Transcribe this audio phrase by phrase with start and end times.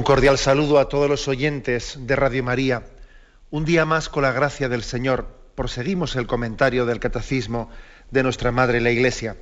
[0.00, 2.84] Un cordial saludo a todos los oyentes de Radio María.
[3.50, 7.68] Un día más, con la gracia del Señor, proseguimos el comentario del Catecismo
[8.10, 9.36] de nuestra Madre la Iglesia.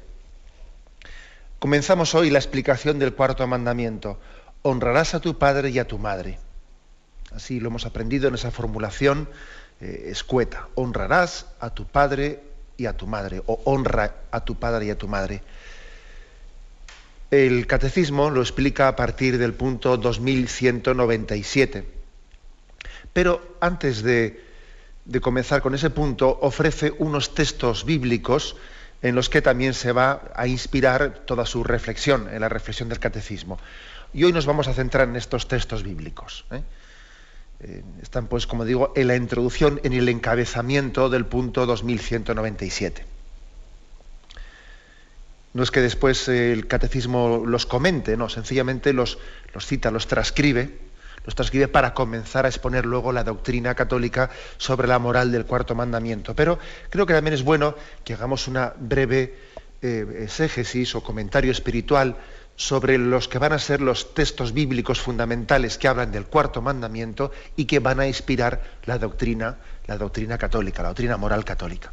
[1.60, 4.18] Comenzamos hoy la explicación del cuarto mandamiento.
[4.62, 6.40] Honrarás a tu padre y a tu madre.
[7.32, 9.28] Así lo hemos aprendido en esa formulación
[9.80, 10.70] eh, escueta.
[10.74, 12.42] Honrarás a tu padre
[12.76, 13.44] y a tu madre.
[13.46, 15.40] O honra a tu padre y a tu madre.
[17.30, 21.84] El catecismo lo explica a partir del punto 2197.
[23.12, 24.42] Pero antes de,
[25.20, 28.56] comenzar con ese punto, ofrece unos textos bíblicos
[29.02, 32.98] en los que también se va a inspirar toda su reflexión, en la reflexión del
[32.98, 33.58] catecismo.
[34.14, 36.46] Y hoy nos vamos a centrar en estos textos bíblicos.
[36.50, 36.62] ¿eh?
[37.60, 43.17] Eh, están, pues, como digo, en la introducción, en el encabezamiento del punto 2197
[45.54, 49.18] no es que después el catecismo los comente, no, sencillamente los,
[49.60, 50.78] cita, los transcribe,
[51.24, 55.74] los transcribe para comenzar a exponer luego la doctrina católica sobre la moral del cuarto
[55.74, 56.34] mandamiento.
[56.34, 56.58] Pero
[56.90, 59.34] creo que también es bueno que hagamos una breve
[59.82, 62.16] eh, exégesis o comentario espiritual
[62.56, 67.30] sobre los que van a ser los textos bíblicos fundamentales que hablan del cuarto mandamiento
[67.54, 71.92] y que van a inspirar la doctrina, la doctrina católica, la doctrina moral católica.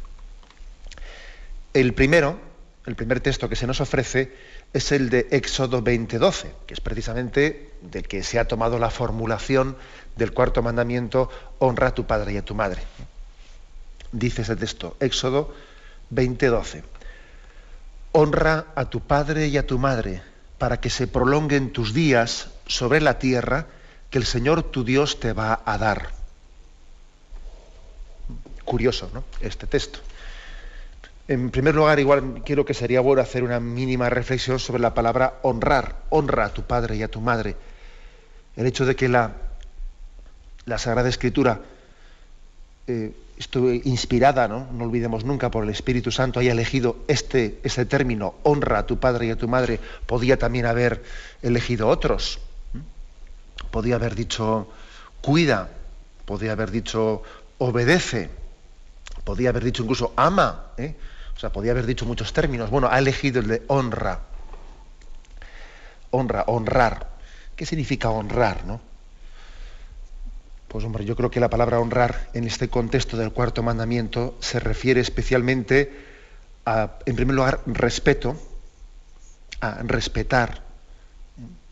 [1.72, 2.40] El primero,
[2.86, 4.32] el primer texto que se nos ofrece
[4.72, 9.76] es el de Éxodo 20:12, que es precisamente del que se ha tomado la formulación
[10.14, 12.82] del cuarto mandamiento, honra a tu padre y a tu madre.
[14.12, 15.52] Dice ese texto, Éxodo
[16.10, 16.84] 20:12,
[18.12, 20.22] honra a tu padre y a tu madre
[20.58, 23.66] para que se prolonguen tus días sobre la tierra
[24.10, 26.10] que el Señor tu Dios te va a dar.
[28.64, 29.24] Curioso, ¿no?
[29.40, 29.98] Este texto.
[31.28, 35.38] En primer lugar, igual quiero que sería bueno hacer una mínima reflexión sobre la palabra
[35.42, 35.96] honrar.
[36.10, 37.56] Honra a tu padre y a tu madre.
[38.54, 39.32] El hecho de que la,
[40.66, 41.60] la Sagrada Escritura
[42.86, 43.12] eh,
[43.84, 44.68] inspirada, ¿no?
[44.72, 48.98] no olvidemos nunca, por el Espíritu Santo, haya elegido este, este término, honra a tu
[48.98, 51.02] padre y a tu madre, podía también haber
[51.42, 52.38] elegido otros.
[53.72, 54.68] Podía haber dicho
[55.20, 55.70] cuida,
[56.24, 57.22] podía haber dicho
[57.58, 58.30] obedece,
[59.24, 60.66] podía haber dicho incluso ama.
[60.78, 60.94] ¿eh?
[61.36, 62.70] O sea, podía haber dicho muchos términos.
[62.70, 64.20] Bueno, ha elegido el de honra.
[66.10, 67.08] Honra, honrar.
[67.54, 68.80] ¿Qué significa honrar, no?
[70.68, 74.60] Pues hombre, yo creo que la palabra honrar en este contexto del cuarto mandamiento se
[74.60, 75.92] refiere especialmente
[76.64, 78.40] a, en primer lugar, respeto,
[79.60, 80.62] a respetar,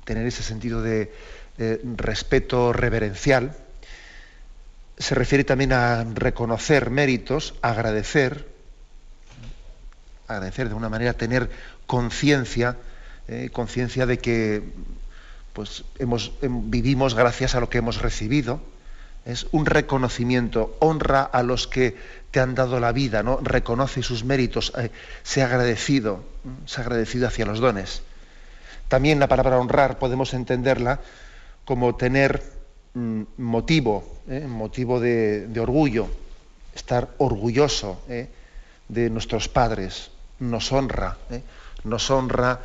[0.04, 1.12] tener ese sentido de
[1.96, 3.56] respeto reverencial.
[4.98, 8.53] Se refiere también a reconocer méritos, agradecer,
[10.28, 11.50] agradecer, de una manera tener
[11.86, 12.76] conciencia,
[13.28, 14.62] eh, conciencia de que
[15.52, 18.60] pues, hemos, em, vivimos gracias a lo que hemos recibido.
[19.24, 21.96] Es un reconocimiento, honra a los que
[22.30, 23.38] te han dado la vida, ¿no?
[23.40, 24.90] reconoce sus méritos, eh,
[25.22, 26.24] se ha agradecido,
[26.66, 28.02] se ha agradecido hacia los dones.
[28.88, 31.00] También la palabra honrar podemos entenderla
[31.64, 32.42] como tener
[32.92, 34.46] mm, motivo, ¿eh?
[34.46, 36.08] motivo de, orgullo,
[36.74, 38.02] estar orgulloso
[38.88, 40.10] de nuestros padres,
[40.50, 41.42] nos honra, ¿eh?
[41.84, 42.60] nos honra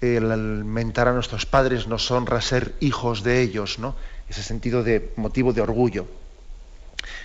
[0.00, 3.94] el alimentar a nuestros padres, nos honra ser hijos de ellos, ¿no?
[4.28, 6.06] Ese sentido de motivo de orgullo.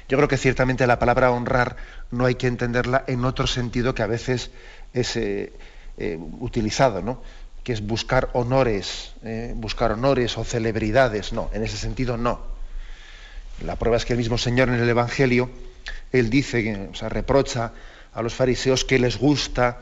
[0.09, 1.75] Yo creo que ciertamente la palabra honrar
[2.12, 4.51] no hay que entenderla en otro sentido que a veces
[4.94, 5.54] es eh,
[5.98, 7.21] eh, utilizado, ¿no?
[7.63, 9.12] que es buscar honores,
[9.56, 11.33] buscar honores o celebridades.
[11.33, 12.39] No, en ese sentido no.
[13.65, 15.50] La prueba es que el mismo Señor en el Evangelio,
[16.13, 17.74] Él dice, o sea, reprocha
[18.13, 19.80] a los fariseos que les gusta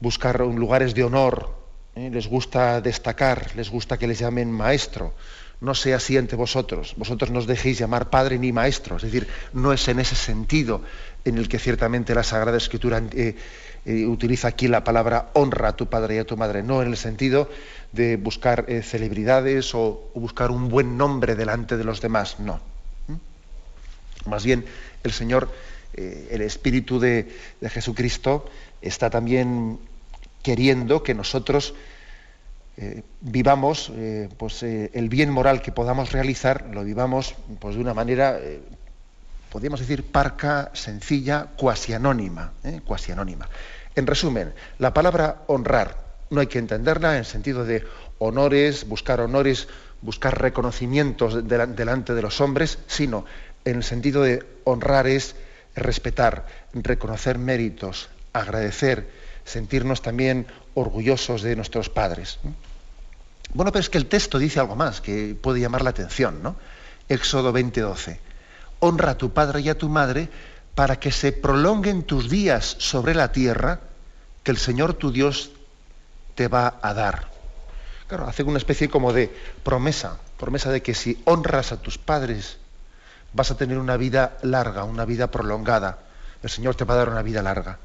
[0.00, 1.54] buscar lugares de honor,
[1.94, 2.10] ¿eh?
[2.12, 5.14] les gusta destacar, les gusta que les llamen maestro.
[5.58, 6.94] No sea así ante vosotros.
[6.98, 8.96] Vosotros no os dejéis llamar padre ni maestro.
[8.96, 10.82] Es decir, no es en ese sentido
[11.24, 13.34] en el que ciertamente la Sagrada Escritura eh,
[13.86, 16.62] eh, utiliza aquí la palabra honra a tu padre y a tu madre.
[16.62, 17.48] No en el sentido
[17.92, 22.38] de buscar celebridades o, buscar un buen nombre delante de los demás.
[22.38, 22.60] No.
[24.26, 24.66] Más bien,
[25.04, 25.48] el Señor,
[25.94, 27.32] el Espíritu de
[27.62, 28.50] Jesucristo,
[28.82, 29.78] está también
[30.42, 31.74] queriendo que nosotros
[32.78, 37.80] eh, vivamos eh, pues, eh, el bien moral que podamos realizar, lo vivamos pues, de
[37.80, 38.38] una manera,
[39.50, 42.52] podríamos decir, parca, sencilla, cuasi anónima,
[42.84, 43.48] cuasi anónima.
[43.94, 47.82] En resumen, la palabra honrar no hay que entenderla en el sentido de
[48.18, 49.68] honores, buscar honores,
[50.02, 53.24] buscar reconocimientos delante de los hombres, sino
[53.64, 55.34] en el sentido de honrar es
[55.74, 58.10] respetar, reconocer méritos,
[58.40, 59.10] agradecer,
[59.44, 62.38] sentirnos también orgullosos de nuestros padres.
[63.54, 66.56] Bueno, pero es que el texto dice algo más que puede llamar la atención, ¿no?
[67.08, 68.18] Éxodo 20:12.
[68.80, 70.28] Honra a tu padre y a tu madre
[70.74, 73.80] para que se prolonguen tus días sobre la tierra
[74.42, 75.50] que el Señor tu Dios
[76.34, 77.28] te va a dar.
[78.08, 79.34] Claro, hace una especie como de
[79.64, 82.58] promesa, promesa de que si honras a tus padres
[83.32, 85.98] vas a tener una vida larga, una vida prolongada.
[86.42, 87.78] El Señor te va a dar una vida larga.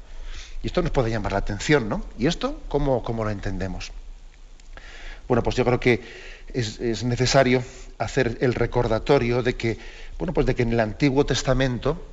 [0.62, 2.04] Y esto nos puede llamar la atención, ¿no?
[2.18, 3.90] ¿Y esto cómo, cómo lo entendemos?
[5.28, 6.02] Bueno, pues yo creo que
[6.52, 7.62] es, necesario
[7.98, 9.78] hacer el recordatorio de que,
[10.18, 12.06] bueno, pues de que en el Antiguo Testamento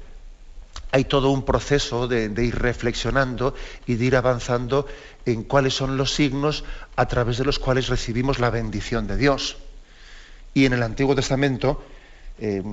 [0.92, 3.54] hay todo un proceso de, ir reflexionando
[3.86, 4.88] y de ir avanzando
[5.26, 6.64] en cuáles son los signos
[6.96, 9.58] a través de los cuales recibimos la bendición de Dios.
[10.54, 11.84] Y en el Antiguo Testamento
[12.40, 12.64] eh,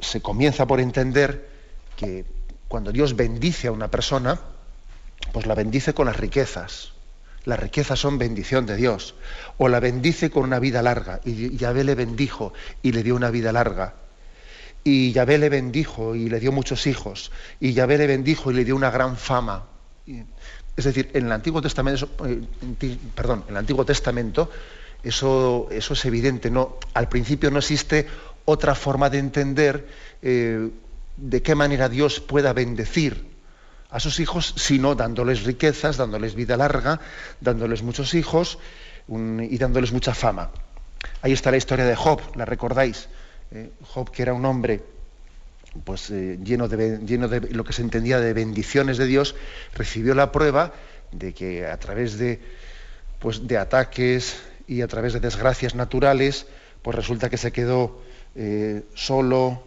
[0.00, 1.48] se comienza por entender
[1.96, 2.24] que
[2.66, 4.40] cuando Dios bendice a una persona,
[5.34, 6.92] pues la bendice con las riquezas.
[7.44, 9.16] Las riquezas son bendición de Dios.
[9.58, 11.20] O la bendice con una vida larga.
[11.24, 12.52] Y Yahvé le bendijo
[12.82, 13.94] y le dio una vida larga.
[14.84, 17.32] Y Yahvé le bendijo y le dio muchos hijos.
[17.58, 19.64] Y Yahvé le bendijo y le dio una gran fama.
[20.76, 22.40] Es decir, en el Antiguo Testamento, eh,
[23.12, 24.48] perdón, en el Antiguo Testamento
[25.02, 26.48] eso, eso es evidente.
[26.48, 28.06] No, al principio no existe
[28.44, 29.88] otra forma de entender
[30.22, 30.70] eh,
[31.16, 33.33] de qué manera Dios pueda bendecir
[33.94, 36.98] a sus hijos, sino dándoles riquezas, dándoles vida larga,
[37.40, 38.58] dándoles muchos hijos
[39.06, 40.50] y dándoles mucha fama.
[41.22, 43.08] Ahí está la historia de Job, la recordáis.
[43.52, 44.82] Eh, Job, que era un hombre
[45.84, 49.36] pues, eh, lleno, de, lo que se entendía de bendiciones de Dios,
[49.74, 50.72] recibió la prueba
[51.12, 52.40] de que a través de,
[53.20, 56.48] pues, de ataques y a través de desgracias naturales,
[56.82, 58.02] pues resulta que se quedó
[58.34, 59.62] eh, solo,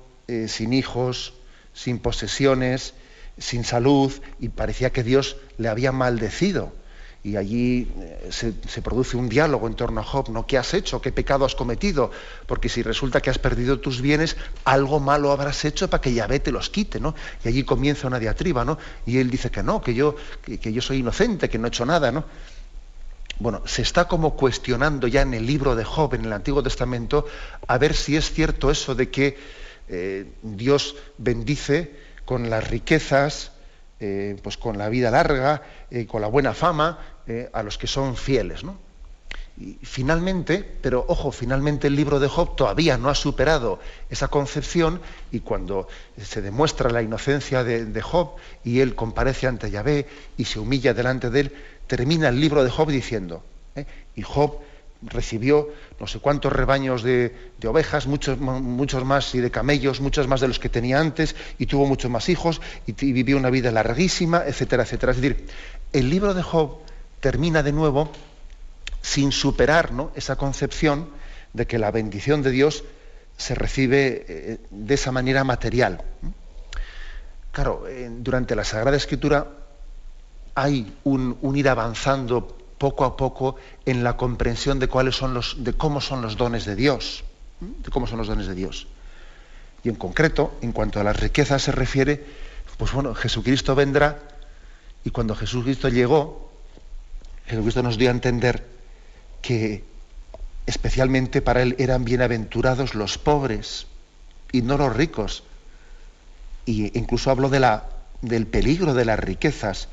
[0.48, 1.34] sin hijos,
[1.72, 2.94] sin posesiones,
[3.38, 6.74] sin salud, y parecía que Dios le había maldecido.
[7.24, 10.46] Y allí eh, se, produce un diálogo en torno a Job, ¿no?
[10.48, 11.02] ¿Qué has hecho?
[11.02, 12.12] ¿Qué pecado has cometido?
[12.46, 16.40] Porque si resulta que has perdido tus bienes, algo malo habrás hecho para que Yahvé
[16.40, 17.16] te los quite, ¿no?
[17.44, 18.78] Y allí comienza una diatriba, ¿no?
[19.06, 21.86] Y él dice que no, que yo, que yo soy inocente, que no he hecho
[21.86, 22.24] nada, ¿no?
[23.40, 27.26] bueno, se está como cuestionando ya en el libro de Job, en el Antiguo Testamento,
[27.68, 29.38] a ver si es cierto eso de que
[29.90, 33.54] eh, Dios bendice con las riquezas,
[34.02, 37.00] eh, pues con la vida larga, eh, con la buena fama,
[37.52, 38.64] a los que son fieles.
[38.64, 38.78] ¿no?
[39.58, 43.80] Y finalmente, pero ojo, finalmente el libro de Job todavía no ha superado
[44.10, 45.02] esa concepción
[45.32, 45.88] y cuando
[46.22, 50.06] se demuestra la inocencia de, de Job y él comparece ante Yahvé
[50.38, 51.54] y se humilla delante de él,
[51.88, 53.44] termina el libro de Job diciendo,
[53.76, 53.86] ¿eh?
[54.16, 54.60] y Job
[55.02, 60.42] recibió no sé cuántos rebaños de, ovejas, muchos, muchos más y de camellos, muchos más
[60.42, 64.44] de los que tenía antes, y tuvo muchos más hijos, y, vivió una vida larguísima,
[64.46, 65.12] etcétera, etcétera.
[65.12, 65.48] Es decir,
[65.94, 66.80] el libro de Job
[67.20, 68.12] termina de nuevo
[69.02, 70.12] sin superar ¿no?
[70.16, 71.10] esa concepción
[71.54, 72.84] de que la bendición de Dios
[73.38, 76.04] se recibe eh, de esa manera material.
[77.52, 77.86] Claro,
[78.20, 79.48] durante la Sagrada Escritura
[80.58, 83.56] hay un, ir avanzando poco a poco
[83.86, 87.24] en la comprensión de cuáles son los, de cómo son los dones de Dios,
[87.60, 88.88] de cómo son los dones de Dios.
[89.84, 92.24] Y en concreto, en cuanto a las riquezas se refiere,
[92.78, 94.20] pues bueno, Jesucristo vendrá
[95.04, 96.52] y cuando Jesucristo llegó,
[97.46, 98.66] Jesucristo nos dio a entender
[99.42, 99.84] que
[100.66, 103.88] especialmente para él eran bienaventurados los pobres
[104.52, 105.44] y no los ricos.
[106.66, 107.90] Y incluso habló de la,
[108.22, 109.88] del peligro de las riquezas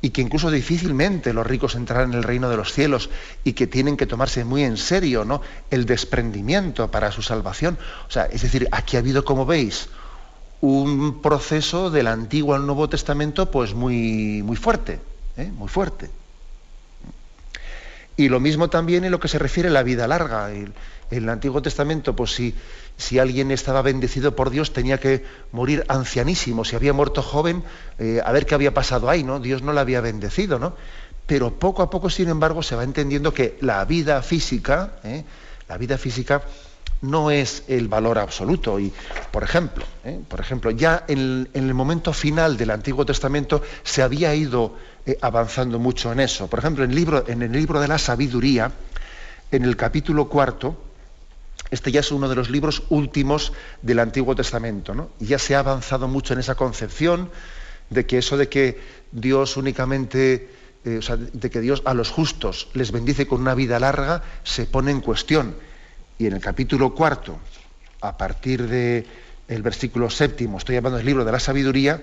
[0.00, 3.10] y que incluso difícilmente los ricos entrarán en el reino de los cielos
[3.44, 5.40] y que tienen que tomarse muy en serio ¿no?
[5.70, 7.78] el desprendimiento para su salvación.
[8.08, 9.88] O sea, es decir, aquí ha habido, como veis,
[10.60, 15.00] un proceso del Antiguo al Nuevo Testamento pues muy, muy fuerte,
[15.36, 15.50] ¿eh?
[15.56, 16.10] muy fuerte.
[18.16, 20.52] Y lo mismo también en lo que se refiere a la vida larga.
[20.52, 20.72] en
[21.10, 22.54] el Antiguo Testamento, pues si
[22.96, 27.62] si alguien estaba bendecido por Dios tenía que morir ancianísimo, si había muerto joven,
[27.98, 29.38] eh, a ver qué había pasado ahí, ¿no?
[29.38, 30.74] Dios no la había bendecido, ¿no?
[31.26, 35.24] Pero poco a poco, sin embargo, se va entendiendo que la vida física, ¿eh?
[35.68, 36.42] la vida física
[37.02, 38.78] no es el valor absoluto.
[38.78, 38.92] Y,
[39.30, 40.20] por ejemplo, ¿eh?
[40.26, 44.74] por ejemplo ya en, el momento final del Antiguo Testamento se había ido
[45.20, 46.48] avanzando mucho en eso.
[46.48, 48.72] Por ejemplo, en el, libro, en el libro de la sabiduría,
[49.50, 50.76] en el capítulo cuarto,
[51.70, 55.10] este ya es uno de los libros últimos del Antiguo Testamento, ¿no?
[55.20, 57.30] Y ya se ha avanzado mucho en esa concepción
[57.90, 58.80] de que eso de que
[59.12, 60.50] Dios únicamente,
[60.84, 64.22] eh, o sea, de que Dios a los justos les bendice con una vida larga,
[64.44, 65.56] se pone en cuestión.
[66.18, 67.38] Y en el capítulo cuarto,
[68.00, 69.06] a partir del
[69.48, 72.02] el versículo séptimo, estoy hablando del libro de la sabiduría,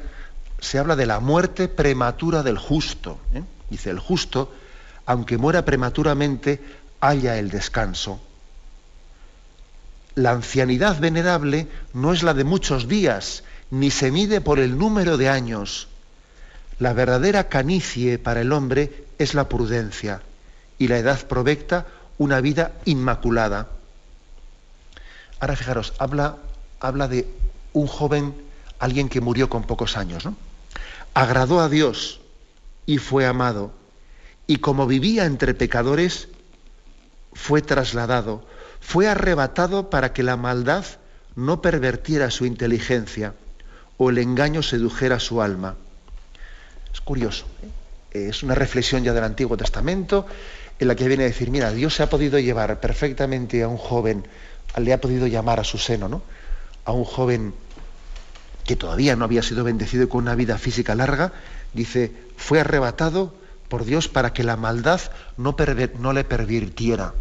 [0.64, 3.20] se habla de la muerte prematura del justo.
[3.34, 3.44] ¿eh?
[3.70, 4.52] Dice, el justo,
[5.06, 6.62] aunque muera prematuramente,
[7.00, 8.20] halla el descanso
[10.16, 15.18] la ancianidad venerable no es la de muchos días, ni se mide por el número
[15.18, 15.88] de años.
[16.80, 20.22] La verdadera canicie para el hombre es la prudencia
[20.78, 23.70] y la edad provecta una vida inmaculada.
[25.40, 26.38] Ahora fijaros, habla,
[26.80, 27.28] habla de
[27.74, 28.34] un joven,
[28.80, 30.36] alguien que murió con pocos años, ¿no?
[31.14, 32.22] Agradó a Dios
[32.86, 33.74] y fue amado,
[34.48, 36.28] y como vivía entre pecadores,
[37.34, 38.46] fue trasladado
[38.84, 40.86] fue arrebatado para que la maldad
[41.36, 43.34] no pervertiera su inteligencia
[43.98, 45.78] o el engaño sedujera su alma.
[46.94, 47.46] Es curioso,
[48.12, 48.28] ¿eh?
[48.28, 50.28] es una reflexión ya del Antiguo Testamento
[50.78, 53.78] en la que viene a decir, mira, Dios se ha podido llevar perfectamente a un
[53.78, 54.28] joven,
[54.78, 56.22] le ha podido llamar a su seno, ¿no?
[56.86, 57.54] A un joven
[58.66, 61.34] que todavía no había sido bendecido con una vida física larga,
[61.74, 63.34] dice, fue arrebatado
[63.68, 65.02] por Dios para que la maldad
[65.38, 67.14] no, le pervirtiera.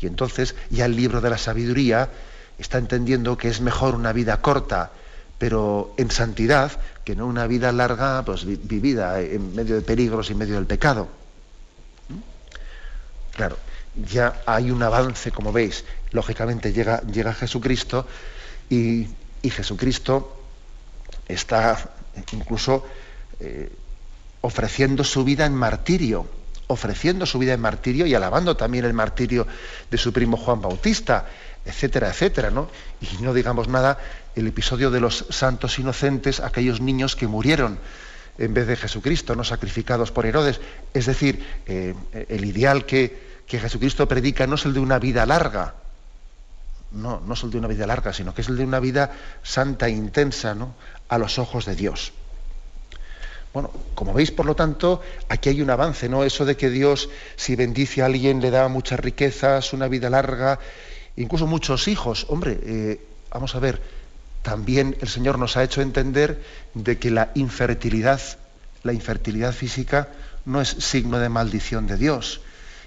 [0.00, 2.10] Y entonces ya el libro de la sabiduría
[2.58, 4.90] está entendiendo que es mejor una vida corta,
[5.38, 6.72] pero en santidad,
[7.04, 10.66] que no una vida larga, pues vivida en medio de peligros y en medio del
[10.66, 11.08] pecado.
[12.08, 13.34] ¿Mm?
[13.34, 13.56] Claro,
[13.94, 18.06] ya hay un avance, como veis, lógicamente llega, llega Jesucristo
[18.68, 19.06] y,
[19.50, 20.42] Jesucristo
[21.26, 21.90] está
[22.32, 22.86] incluso
[23.40, 23.72] eh,
[24.40, 26.26] ofreciendo su vida en martirio
[26.68, 29.46] ofreciendo su vida en martirio y alabando también el martirio
[29.90, 31.26] de su primo Juan Bautista,
[31.64, 32.68] etcétera, etcétera, ¿no?
[33.00, 33.98] Y no digamos nada
[34.36, 37.78] el episodio de los santos inocentes, aquellos niños que murieron
[38.36, 40.60] en vez de Jesucristo, no sacrificados por Herodes.
[40.94, 41.94] Es decir, eh,
[42.28, 45.74] el ideal que, que Jesucristo predica no es el de una vida larga,
[46.92, 49.12] no, no es el de una vida larga, sino que es el de una vida
[49.42, 50.74] santa e intensa, ¿no?
[51.08, 52.12] A los ojos de Dios.
[53.52, 56.24] Bueno, como veis, por lo tanto, aquí hay un avance, ¿no?
[56.24, 60.58] Eso de que Dios, si bendice a alguien, le da muchas riquezas, una vida larga,
[61.16, 62.26] incluso muchos hijos.
[62.28, 63.80] Hombre, eh, vamos a ver,
[64.42, 66.42] también el Señor nos ha hecho entender
[66.74, 68.20] de que la infertilidad,
[68.82, 70.08] la infertilidad física,
[70.44, 72.40] no es signo de maldición de Dios.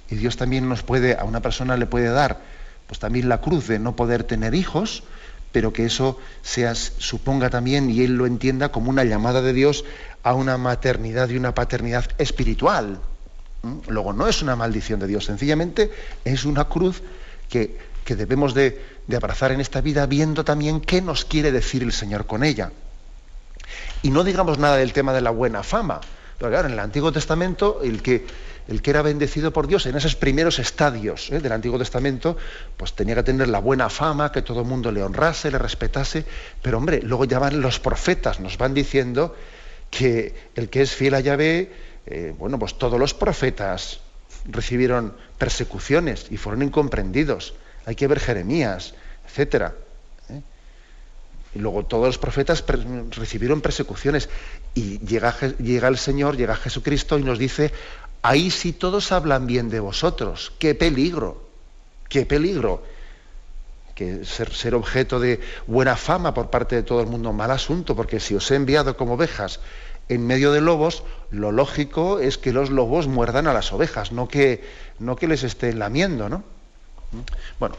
[0.09, 2.39] Y Dios también nos puede, a una persona le puede dar,
[2.91, 5.03] pues también la cruz de no poder tener hijos,
[5.53, 9.85] pero que eso sea, suponga también y él lo entienda como una llamada de Dios
[10.23, 12.99] a una maternidad y una paternidad espiritual.
[13.63, 13.75] ¿Mm?
[13.87, 15.89] Luego, no es una maldición de Dios, sencillamente
[16.25, 17.01] es una cruz
[17.47, 21.83] que, que debemos de, de, abrazar en esta vida viendo también qué nos quiere decir
[21.83, 22.73] el Señor con ella.
[24.01, 26.01] Y no digamos nada del tema de la buena fama,
[26.37, 28.27] pero claro, en el Antiguo Testamento el que
[28.71, 31.41] el que era bendecido por Dios en esos primeros estadios ¿eh?
[31.41, 32.37] del Antiguo Testamento,
[32.77, 36.23] pues tenía que tener la buena fama, que todo el mundo le honrase, le respetase,
[36.61, 39.35] pero hombre, luego ya van los profetas, nos van diciendo
[39.89, 41.69] que el que es fiel a Yahvé,
[42.05, 43.99] eh, bueno, pues todos los profetas
[44.45, 47.53] recibieron persecuciones y fueron incomprendidos.
[47.85, 48.93] Hay que ver Jeremías,
[49.27, 49.75] etcétera.
[50.29, 50.41] ¿eh?
[51.55, 52.63] Y luego todos los profetas
[53.09, 54.29] recibieron persecuciones
[54.73, 57.73] y llega, llega el Señor, llega Jesucristo y nos dice,
[58.21, 60.53] Ahí sí todos hablan bien de vosotros.
[60.59, 61.41] ¡Qué peligro!
[62.07, 62.83] ¡Qué peligro!
[63.95, 68.19] Que ser, objeto de buena fama por parte de todo el mundo, mal asunto, porque
[68.19, 69.59] si os he enviado como ovejas
[70.07, 74.27] en medio de lobos, lo lógico es que los lobos muerdan a las ovejas, no
[74.27, 74.63] que,
[74.99, 76.43] no que les estén lamiendo, ¿no?
[77.59, 77.75] Bueno,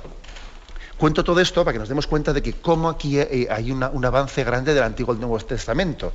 [0.99, 4.05] cuento todo esto para que nos demos cuenta de que cómo aquí eh, hay un
[4.05, 6.13] avance grande del Antiguo y Nuevo Testamento.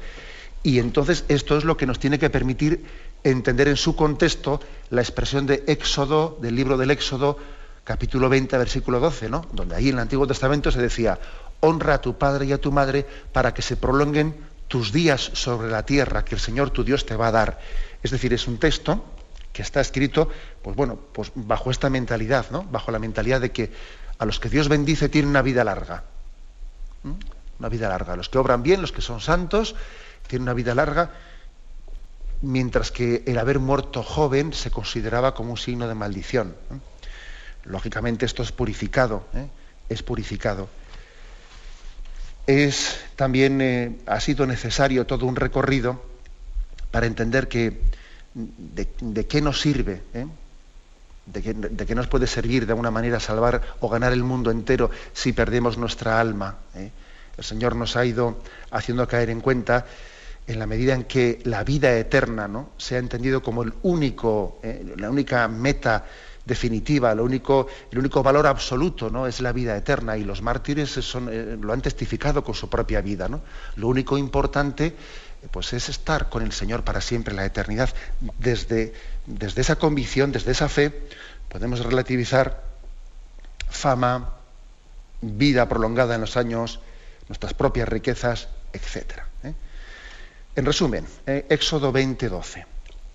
[0.63, 2.83] Y entonces esto es lo que nos tiene que permitir
[3.31, 7.37] entender en su contexto la expresión de Éxodo, del libro del Éxodo,
[7.83, 9.45] capítulo 20, versículo 12, ¿no?
[9.53, 11.19] donde ahí en el Antiguo Testamento se decía,
[11.59, 14.35] honra a tu padre y a tu madre para que se prolonguen
[14.67, 17.59] tus días sobre la tierra que el Señor tu Dios te va a dar.
[18.03, 19.03] Es decir, es un texto
[19.53, 20.29] que está escrito,
[20.61, 22.63] pues bueno, pues bajo esta mentalidad, ¿no?
[22.63, 23.71] Bajo la mentalidad de que
[24.17, 26.03] a los que Dios bendice tienen una vida larga.
[27.59, 28.15] Una vida larga.
[28.15, 29.75] Los que obran bien, los que son santos,
[30.27, 31.11] tienen una vida larga
[32.41, 36.55] mientras que el haber muerto joven se consideraba como un signo de maldición.
[37.63, 39.47] Lógicamente esto es purificado, ¿eh?
[39.89, 40.69] es purificado.
[42.45, 46.01] Es también eh, ha sido necesario todo un recorrido
[46.91, 47.81] para entender que
[48.33, 50.27] de, qué nos sirve, ¿eh?
[51.25, 55.33] de que, nos puede servir de alguna manera salvar o ganar el mundo entero si
[55.33, 56.57] perdemos nuestra alma.
[56.75, 56.91] ¿eh?
[57.37, 58.41] El Señor nos ha ido
[58.71, 59.85] haciendo caer en cuenta
[60.47, 62.69] en la medida en que la vida eterna ¿no?
[62.77, 66.05] se ha entendido como el único, eh, la única meta
[66.45, 69.27] definitiva, lo único, el único valor absoluto ¿no?
[69.27, 73.29] es la vida eterna y los mártires eh, lo han testificado con su propia vida.
[73.75, 74.95] Lo único importante
[75.51, 77.89] pues, es estar con el Señor para siempre, la eternidad.
[78.39, 78.93] Desde,
[79.25, 81.07] desde esa convicción, desde esa fe,
[81.49, 82.63] podemos relativizar
[83.69, 84.33] fama,
[85.21, 86.79] vida prolongada en los años,
[87.27, 89.26] nuestras propias riquezas, etc.
[90.57, 92.65] En resumen, eh, Éxodo 20:12.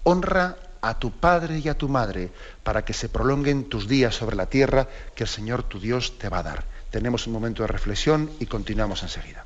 [0.04, 2.30] Honra a tu padre y a tu madre
[2.62, 6.28] para que se prolonguen tus días sobre la tierra que el Señor tu Dios te
[6.28, 6.64] va a dar.
[6.92, 9.44] Tenemos un momento de reflexión y continuamos enseguida.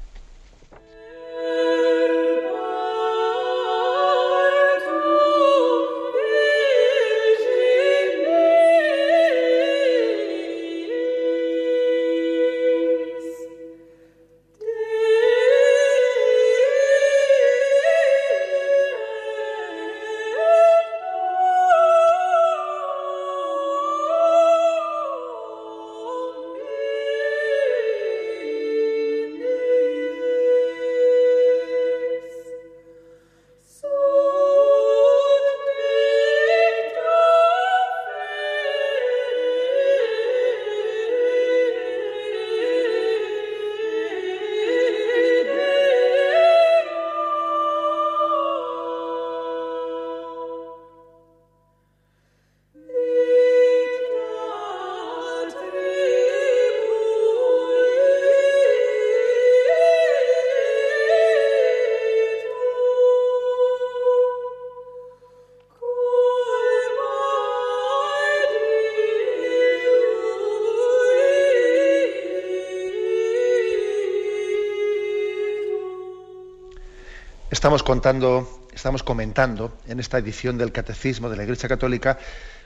[77.67, 82.17] Estamos contando, estamos comentando en esta edición del Catecismo de la Iglesia Católica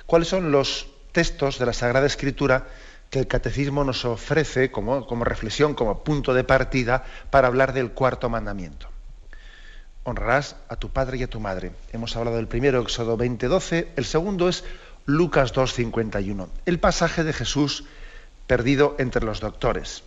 [0.04, 2.66] cuáles son los textos de la Sagrada Escritura
[3.08, 7.92] que el Catecismo nos ofrece como, como reflexión, como punto de partida para hablar del
[7.92, 8.90] cuarto mandamiento.
[10.02, 11.72] Honrarás a tu padre y a tu madre.
[11.94, 14.64] Hemos hablado del primero, Éxodo 20:12, el segundo es
[15.06, 17.86] Lucas 2:51, el pasaje de Jesús
[18.46, 20.02] perdido entre los doctores.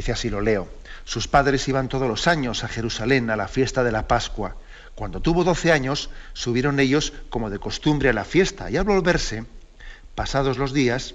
[0.00, 0.66] Dice así, lo leo.
[1.04, 4.56] Sus padres iban todos los años a Jerusalén a la fiesta de la Pascua.
[4.94, 9.44] Cuando tuvo doce años, subieron ellos como de costumbre a la fiesta y al volverse,
[10.14, 11.14] pasados los días,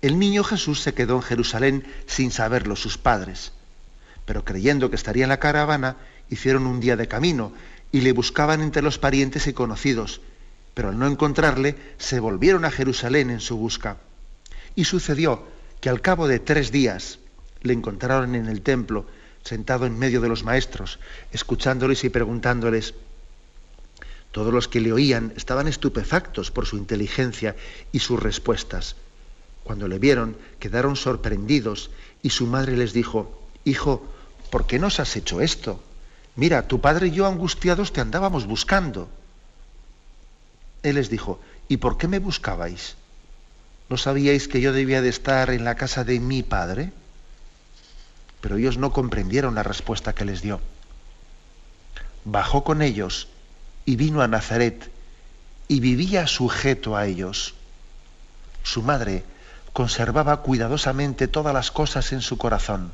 [0.00, 3.52] el niño Jesús se quedó en Jerusalén sin saberlo sus padres.
[4.24, 5.96] Pero creyendo que estaría en la caravana,
[6.30, 7.52] hicieron un día de camino
[7.92, 10.22] y le buscaban entre los parientes y conocidos,
[10.72, 13.98] pero al no encontrarle, se volvieron a Jerusalén en su busca.
[14.74, 15.46] Y sucedió
[15.82, 17.18] que al cabo de tres días,
[17.64, 19.06] le encontraron en el templo,
[19.42, 21.00] sentado en medio de los maestros,
[21.32, 22.94] escuchándoles y preguntándoles.
[24.30, 27.56] Todos los que le oían estaban estupefactos por su inteligencia
[27.90, 28.96] y sus respuestas.
[29.64, 31.90] Cuando le vieron, quedaron sorprendidos
[32.22, 34.06] y su madre les dijo, Hijo,
[34.50, 35.82] ¿por qué nos has hecho esto?
[36.36, 39.08] Mira, tu padre y yo angustiados te andábamos buscando.
[40.82, 42.96] Él les dijo, ¿y por qué me buscabais?
[43.88, 46.92] ¿No sabíais que yo debía de estar en la casa de mi padre?
[48.44, 50.60] Pero ellos no comprendieron la respuesta que les dio.
[52.26, 53.28] Bajó con ellos
[53.86, 54.90] y vino a Nazaret
[55.66, 57.54] y vivía sujeto a ellos.
[58.62, 59.24] Su madre
[59.72, 62.92] conservaba cuidadosamente todas las cosas en su corazón.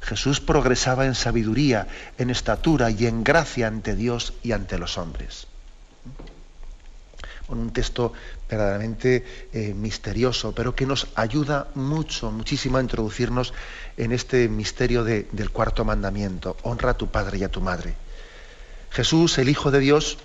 [0.00, 1.86] Jesús progresaba en sabiduría,
[2.18, 5.46] en estatura y en gracia ante Dios y ante los hombres
[7.46, 8.12] con un texto
[8.48, 13.52] verdaderamente eh, misterioso, pero que nos ayuda mucho, muchísimo a introducirnos
[13.96, 16.56] en este misterio del cuarto mandamiento.
[16.62, 17.94] Honra a tu padre y a tu madre.
[18.90, 20.18] Jesús, el Hijo de Dios,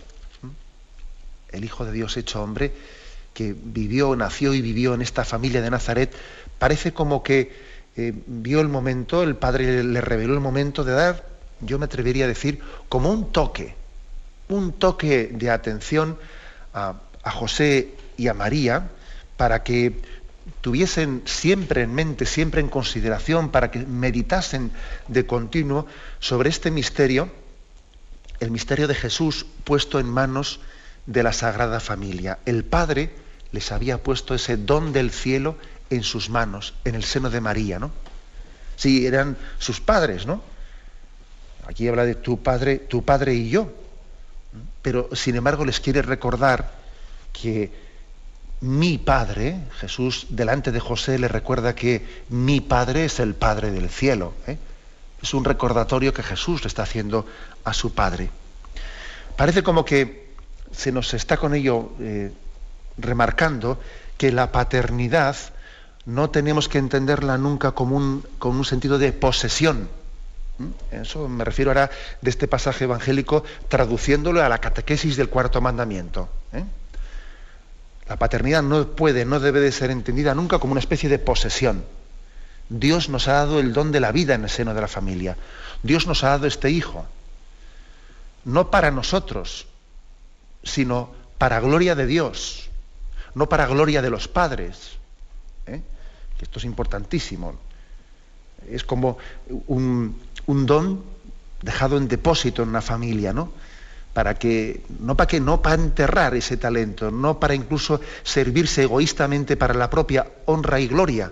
[1.52, 2.72] el Hijo de Dios hecho hombre,
[3.34, 6.14] que vivió, nació y vivió en esta familia de Nazaret,
[6.60, 11.26] parece como que eh, vio el momento, el Padre le reveló el momento de dar,
[11.62, 13.76] yo me atrevería a decir, como un toque,
[14.50, 16.18] un toque de atención
[16.74, 18.90] a José y a María
[19.36, 20.00] para que
[20.62, 24.72] tuviesen siempre en mente, siempre en consideración, para que meditasen
[25.08, 25.88] de continuo
[26.20, 27.32] sobre este misterio,
[28.40, 30.60] el misterio de Jesús puesto en manos
[31.08, 32.38] de la Sagrada Familia.
[32.46, 33.10] El Padre
[33.52, 35.58] les había puesto ese don del cielo
[35.90, 37.92] en sus manos, en el seno de María, ¿no?
[38.76, 40.44] Sí, eran sus padres, ¿no?
[41.66, 43.72] Aquí habla de tu padre, tu padre y yo.
[44.84, 46.72] Pero sin embargo les quiere recordar
[47.34, 47.72] que
[48.62, 53.90] mi Padre, Jesús delante de José le recuerda que mi Padre es el Padre del
[53.90, 54.34] cielo.
[54.48, 54.58] ¿eh?
[55.22, 57.26] Es un recordatorio que Jesús le está haciendo
[57.64, 58.30] a su Padre.
[59.36, 60.32] Parece como que
[60.72, 62.32] se nos está con ello eh,
[62.98, 63.80] remarcando
[64.18, 65.36] que la paternidad
[66.06, 69.90] no tenemos que entenderla nunca como un, con un sentido de posesión.
[70.92, 71.90] Eso me refiero ahora
[72.22, 76.30] de este pasaje evangélico traduciéndolo a la catequesis del cuarto mandamiento.
[78.12, 81.86] La paternidad no puede, no debe de ser entendida nunca como una especie de posesión.
[82.68, 85.38] Dios nos ha dado el don de la vida en el seno de la familia.
[85.82, 87.06] Dios nos ha dado este hijo.
[88.44, 89.66] No para nosotros,
[90.62, 92.70] sino para gloria de Dios,
[93.34, 94.98] no para gloria de los padres.
[95.66, 95.80] ¿eh?
[96.42, 97.56] Esto es importantísimo.
[98.70, 99.20] Es como
[99.68, 101.02] un, un, don
[101.62, 103.54] dejado en depósito en una familia, ¿no?
[104.14, 109.56] Para que, no para que, no para enterrar ese talento, no para incluso servirse egoístamente
[109.56, 111.32] para la propia honra y gloria.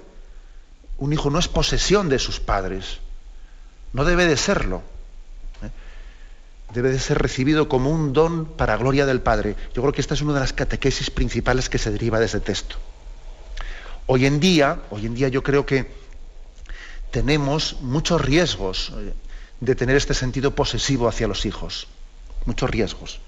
[0.97, 2.99] Un hijo no es posesión de sus padres,
[3.93, 4.81] no debe de serlo
[6.73, 9.55] debe de ser recibido como un don para gloria del Padre.
[9.73, 12.39] Yo creo que esta es una de las catequesis principales que se deriva de ese
[12.39, 12.75] texto.
[14.05, 15.91] Hoy en día, hoy en día yo creo que
[17.11, 19.13] tenemos muchos riesgos eh,
[19.59, 21.87] de tener este sentido posesivo hacia los hijos,
[22.45, 23.19] muchos riesgos,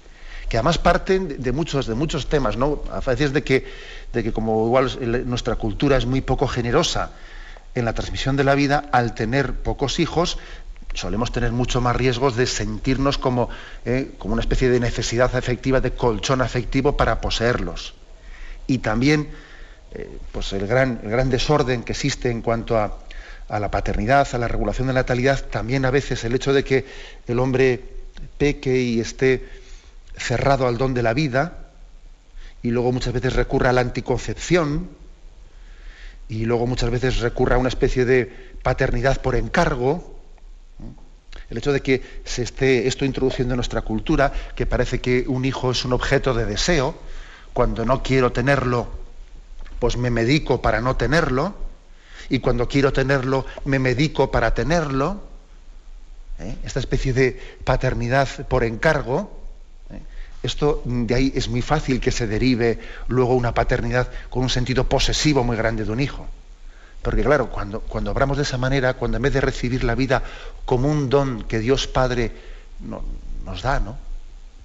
[0.48, 2.82] que además parten de muchos, de muchos temas, ¿no?
[2.90, 3.66] A veces de que,
[4.12, 4.90] de que como igual
[5.26, 7.12] nuestra cultura es muy poco generosa
[7.74, 10.38] en la transmisión de la vida, al tener pocos hijos,
[10.94, 13.48] solemos tener mucho más riesgos de sentirnos como,
[13.84, 17.94] eh, como una especie de necesidad afectiva, de colchón afectivo para poseerlos.
[18.66, 19.30] Y también
[19.94, 22.98] eh, pues el, gran, el gran desorden que existe en cuanto a,
[23.48, 26.86] a la paternidad, a la regulación de natalidad, también a veces el hecho de que
[27.26, 27.91] el hombre
[28.38, 29.48] peque y esté
[30.16, 31.70] cerrado al don de la vida,
[32.62, 34.88] y luego muchas veces recurra a la anticoncepción,
[36.28, 38.26] y luego muchas veces recurra a una especie de
[38.62, 40.18] paternidad por encargo,
[41.50, 45.44] el hecho de que se esté esto introduciendo en nuestra cultura, que parece que un
[45.44, 46.94] hijo es un objeto de deseo,
[47.52, 48.88] cuando no quiero tenerlo,
[49.78, 51.54] pues me medico para no tenerlo,
[52.28, 55.31] y cuando quiero tenerlo, me medico para tenerlo.
[56.42, 56.56] ¿Eh?
[56.64, 59.30] Esta especie de paternidad por encargo,
[59.90, 60.00] ¿eh?
[60.42, 64.88] esto de ahí es muy fácil que se derive luego una paternidad con un sentido
[64.88, 66.26] posesivo muy grande de un hijo.
[67.02, 70.22] Porque claro, cuando, cuando obramos de esa manera, cuando en vez de recibir la vida
[70.64, 72.32] como un don que Dios Padre
[73.44, 73.96] nos da, ¿no?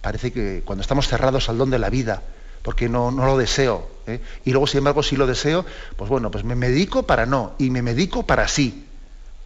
[0.02, 2.22] Parece que cuando estamos cerrados al don de la vida,
[2.62, 4.22] porque no, no lo deseo, ¿eh?
[4.46, 7.70] y luego sin embargo si lo deseo, pues bueno, pues me medico para no, y
[7.70, 8.87] me medico para sí.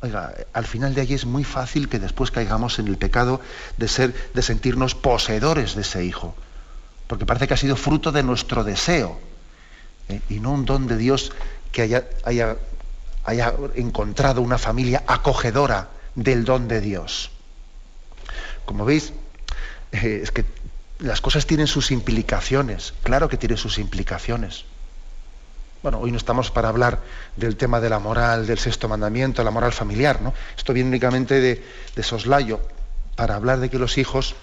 [0.02, 3.40] Oiga, al final de allí es muy fácil que después caigamos en el pecado
[3.78, 6.36] de ser, de sentirnos poseedores de ese hijo,
[7.08, 9.20] porque parece que ha sido fruto de nuestro deseo,
[10.10, 10.22] ¿eh?
[10.30, 11.32] y no un don de Dios
[11.72, 12.58] que haya, haya
[13.24, 17.32] haya encontrado una familia acogedora del don de Dios.
[18.66, 19.14] Como veis,
[19.92, 20.46] eh, es que
[21.00, 24.66] las cosas tienen sus implicaciones, claro que tienen sus implicaciones.
[25.84, 27.00] Bueno, hoy no estamos para hablar
[27.36, 30.32] del tema de la moral, del sexto mandamiento, la moral familiar, ¿no?
[30.56, 32.62] Esto viene únicamente de, soslayo,
[33.16, 34.36] para hablar de que los hijos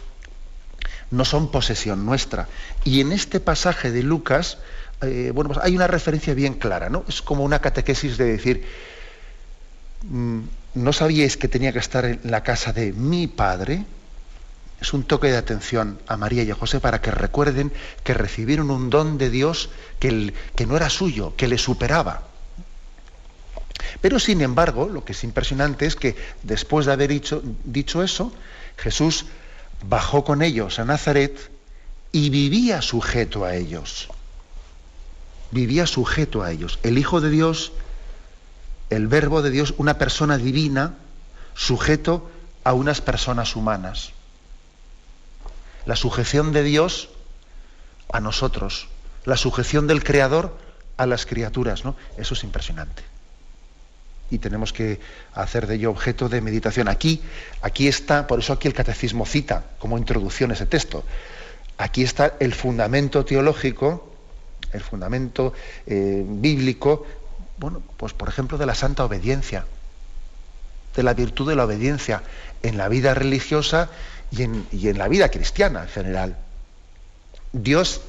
[1.12, 2.48] no son posesión nuestra.
[2.84, 4.58] Y en este pasaje de Lucas,
[5.00, 7.04] eh, bueno, pues hay una referencia bien clara, ¿no?
[7.08, 8.66] Es como una catequesis de decir,
[10.02, 10.40] mm,
[10.74, 13.84] ¿no sabíais que tenía que estar en la casa de mi padre?
[14.80, 17.72] Es un toque de atención a María y a José para que recuerden
[18.04, 20.32] que recibieron un don de Dios que,
[20.66, 22.22] no era suyo, que le superaba.
[24.00, 28.32] Pero sin embargo, lo que es impresionante es que después de haber dicho eso,
[28.76, 29.26] Jesús
[29.84, 31.50] bajó con ellos a Nazaret
[32.12, 34.08] y vivía sujeto a ellos
[35.50, 36.78] vivía sujeto a ellos.
[36.82, 37.72] El Hijo de Dios,
[38.90, 40.94] el Verbo de Dios, una persona divina,
[41.54, 42.30] sujeto
[42.64, 44.12] a unas personas humanas.
[45.88, 47.08] La sujeción de Dios
[48.12, 48.88] a nosotros,
[49.24, 50.54] la sujeción del Creador
[50.98, 51.96] a las criaturas, ¿no?
[52.18, 53.02] Eso es impresionante.
[54.30, 55.00] Y tenemos que
[55.32, 56.88] hacer de ello objeto de meditación.
[56.88, 57.22] Aquí,
[57.62, 61.04] aquí está, por eso aquí el catecismo cita como introducción ese texto.
[61.78, 64.08] Aquí está el fundamento teológico
[64.72, 65.52] el fundamento
[65.86, 67.06] eh, bíblico,
[67.58, 69.64] bueno, pues por ejemplo de la santa obediencia,
[70.94, 72.22] de la virtud de la obediencia
[72.62, 73.88] en la vida religiosa
[74.30, 76.36] y en, la vida cristiana en general.
[77.52, 78.00] Dios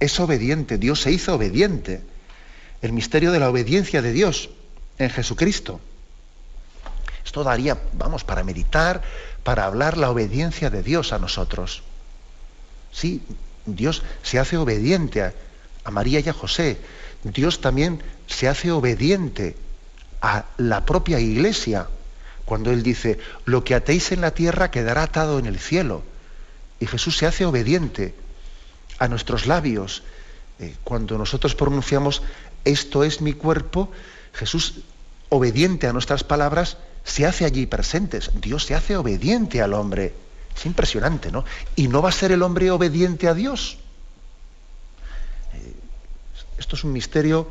[0.00, 2.02] es obediente, Dios se hizo obediente.
[2.82, 4.50] El misterio de la obediencia de Dios
[4.98, 5.80] en Jesucristo.
[7.24, 9.02] Esto daría, vamos, para meditar,
[9.42, 11.82] para hablar la obediencia de Dios a nosotros.
[12.92, 13.22] Sí,
[13.66, 15.22] Dios se hace obediente
[15.84, 16.78] a María y a José.
[17.24, 19.56] Dios también se hace obediente
[20.20, 21.88] a la propia iglesia
[22.48, 26.02] cuando Él dice, lo que atéis en la tierra quedará atado en el cielo.
[26.80, 28.14] Y Jesús se hace obediente
[28.98, 30.02] a nuestros labios.
[30.58, 32.22] Eh, cuando nosotros pronunciamos,
[32.64, 33.92] esto es mi cuerpo,
[34.32, 34.76] Jesús,
[35.28, 38.30] obediente a nuestras palabras, se hace allí presentes.
[38.40, 40.14] Dios se hace obediente al hombre.
[40.56, 41.44] Es impresionante, ¿no?
[41.76, 43.76] Y no va a ser el hombre obediente a Dios.
[45.52, 45.74] Eh,
[46.56, 47.46] esto es un misterio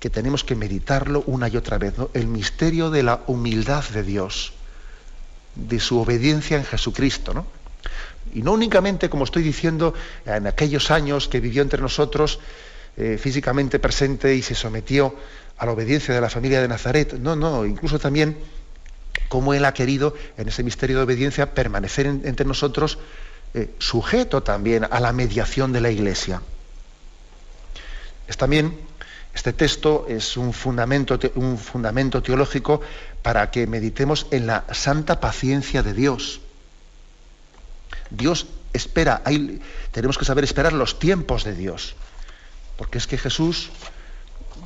[0.00, 4.52] que tenemos que meditarlo una y otra vez, el misterio de la humildad de Dios,
[5.54, 7.32] de su obediencia en Jesucristo.
[7.32, 7.46] ¿no?
[8.34, 9.94] Y no únicamente, como estoy diciendo,
[10.26, 12.38] en aquellos años que vivió entre nosotros,
[12.96, 15.14] eh, físicamente presente y se sometió
[15.58, 18.36] a la obediencia de la familia de Nazaret, no, no, incluso también
[19.28, 22.98] cómo Él ha querido en ese misterio de obediencia permanecer entre nosotros
[23.54, 26.42] eh, sujeto también a la mediación de la Iglesia.
[28.28, 28.76] Es también
[29.36, 32.80] este texto es un fundamento, un fundamento teológico
[33.20, 36.40] para que meditemos en la santa paciencia de Dios.
[38.08, 39.22] Dios espera,
[39.92, 41.96] tenemos que saber esperar los tiempos de Dios,
[42.78, 43.68] porque es que Jesús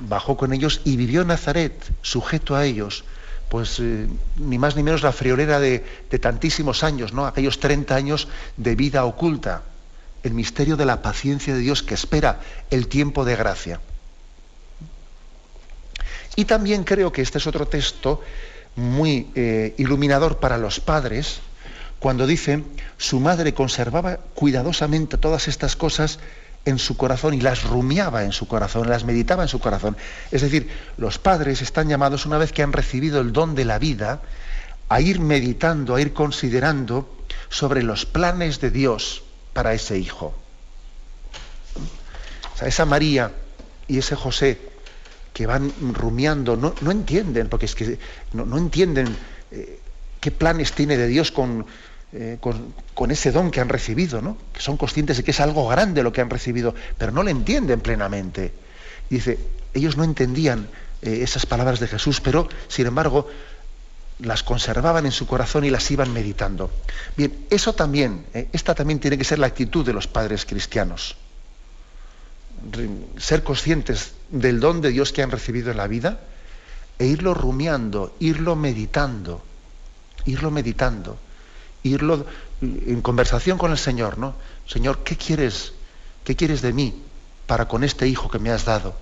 [0.03, 3.03] bajó con ellos y vivió en Nazaret, sujeto a ellos,
[3.49, 4.07] pues eh,
[4.37, 7.27] ni más ni menos la friolera de, de, tantísimos años, ¿no?
[7.27, 9.65] aquellos 30 años de vida oculta,
[10.23, 12.39] el misterio de la paciencia de Dios que espera
[12.71, 13.81] el tiempo de gracia.
[16.41, 18.23] Y también creo que este es otro texto
[18.75, 21.41] muy eh, iluminador para los padres,
[21.99, 22.65] cuando dice,
[22.97, 26.19] su madre conservaba cuidadosamente todas estas cosas
[26.65, 29.99] en su corazón y las rumiaba en su corazón, las meditaba en su corazón.
[30.31, 33.79] Es decir, los padres están llamados, una vez que han recibido el don de la
[33.79, 34.23] vida,
[34.89, 37.19] a ir meditando, a ir considerando
[37.51, 40.33] sobre los planes de Dios para ese hijo.
[42.63, 43.31] Esa María
[43.89, 44.70] y ese José
[45.33, 47.99] que van rumiando, no, entienden, porque es que
[48.33, 49.15] no, entienden
[49.51, 49.79] eh,
[50.21, 51.33] qué planes tiene de Dios
[52.13, 54.37] eh, con, con, ese don que han recibido, ¿no?
[54.53, 57.31] que son conscientes de que es algo grande lo que han recibido, pero no lo
[57.31, 58.53] entienden plenamente.
[59.09, 59.39] dice,
[59.73, 60.69] ellos no entendían
[61.03, 63.29] eh, esas palabras de Jesús, pero sin embargo
[64.19, 66.71] las conservaban en su corazón y las iban meditando.
[67.17, 71.17] Bien, eso también, esta también tiene que ser la actitud de los padres cristianos
[73.19, 76.21] ser conscientes del don de Dios que han recibido en la vida
[76.99, 79.43] e irlo rumiando, irlo meditando,
[80.27, 81.19] irlo meditando,
[81.83, 82.27] irlo
[82.61, 84.35] en conversación con el Señor, ¿no?
[84.67, 85.73] Señor, ¿qué quieres?
[86.25, 87.03] ¿Qué quieres de mí
[87.47, 88.95] para con este hijo que me has dado?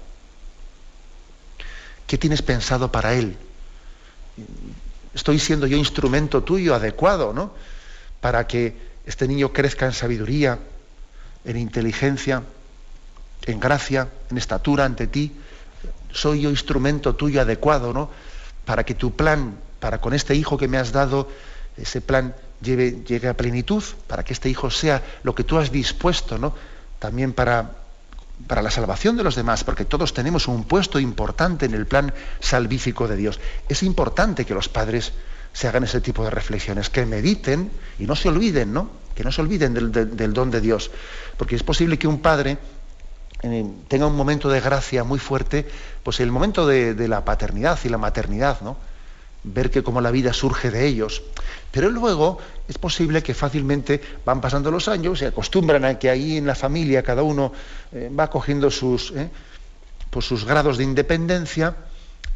[2.06, 3.36] ¿Qué tienes pensado para él?
[5.12, 7.52] Estoy siendo yo instrumento tuyo adecuado, ¿no?
[8.20, 10.60] Para que este niño crezca en sabiduría,
[11.44, 12.44] en inteligencia,
[13.52, 15.32] en gracia, en estatura ante ti.
[16.12, 18.10] Soy yo instrumento tuyo adecuado, ¿no?
[18.64, 21.28] Para que tu plan, para con este hijo que me has dado,
[21.76, 25.70] ese plan lleve, llegue a plenitud, para que este hijo sea lo que tú has
[25.70, 26.54] dispuesto, ¿no?
[26.98, 27.72] También para,
[28.46, 32.12] para la salvación de los demás, porque todos tenemos un puesto importante en el plan
[32.40, 33.40] salvífico de Dios.
[33.68, 35.12] Es importante que los padres
[35.52, 38.90] se hagan ese tipo de reflexiones, que mediten y no se olviden, ¿no?
[39.14, 40.90] Que no se olviden del, del don de Dios.
[41.36, 42.58] Porque es posible que un padre
[43.40, 45.66] tenga un momento de gracia muy fuerte,
[46.02, 48.76] pues el momento de, la paternidad y la maternidad, ¿no?
[49.44, 51.22] Ver que como la vida surge de ellos.
[51.70, 56.36] Pero luego es posible que fácilmente van pasando los años, se acostumbran a que ahí
[56.36, 57.52] en la familia cada uno
[57.92, 59.30] eh, va cogiendo sus, eh,
[60.10, 61.76] pues sus grados de independencia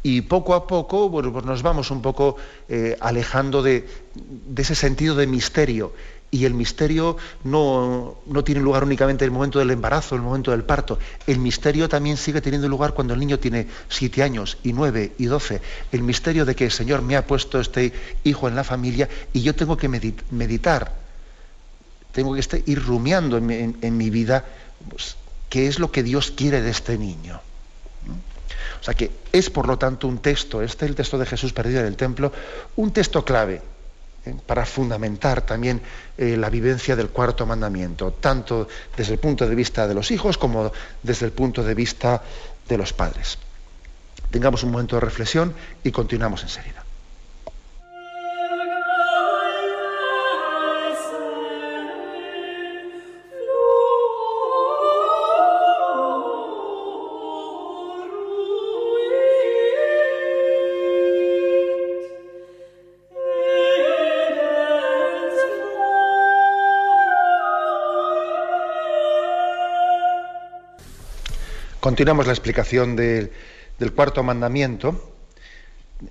[0.04, 2.36] y poco a poco bueno, pues nos vamos un poco
[2.68, 5.92] eh, alejando de, de, ese sentido de misterio
[6.32, 10.50] y el misterio no, tiene lugar únicamente en el momento del embarazo, en el momento
[10.50, 10.98] del parto.
[11.26, 15.26] El misterio también sigue teniendo lugar cuando el niño tiene siete años y nueve y
[15.26, 15.60] doce.
[15.92, 17.92] El misterio de que el Señor me ha puesto este
[18.24, 20.94] hijo en la familia y yo tengo que meditar,
[22.12, 24.46] tengo que ir rumiando en, mi vida
[24.88, 25.16] pues,
[25.50, 27.42] qué es lo que Dios quiere de este niño.
[28.80, 31.52] O sea que es por lo tanto un texto, este es el texto de Jesús
[31.52, 32.32] perdido en el templo,
[32.76, 33.60] un texto clave
[34.24, 34.34] ¿eh?
[34.46, 35.80] para fundamentar también
[36.16, 40.38] eh, la vivencia del cuarto mandamiento, tanto desde el punto de vista de los hijos
[40.38, 42.22] como desde el punto de vista
[42.68, 43.38] de los padres.
[44.30, 45.54] Tengamos un momento de reflexión
[45.84, 46.81] y continuamos enseguida.
[71.82, 73.32] Continuamos la explicación del
[73.96, 75.16] cuarto mandamiento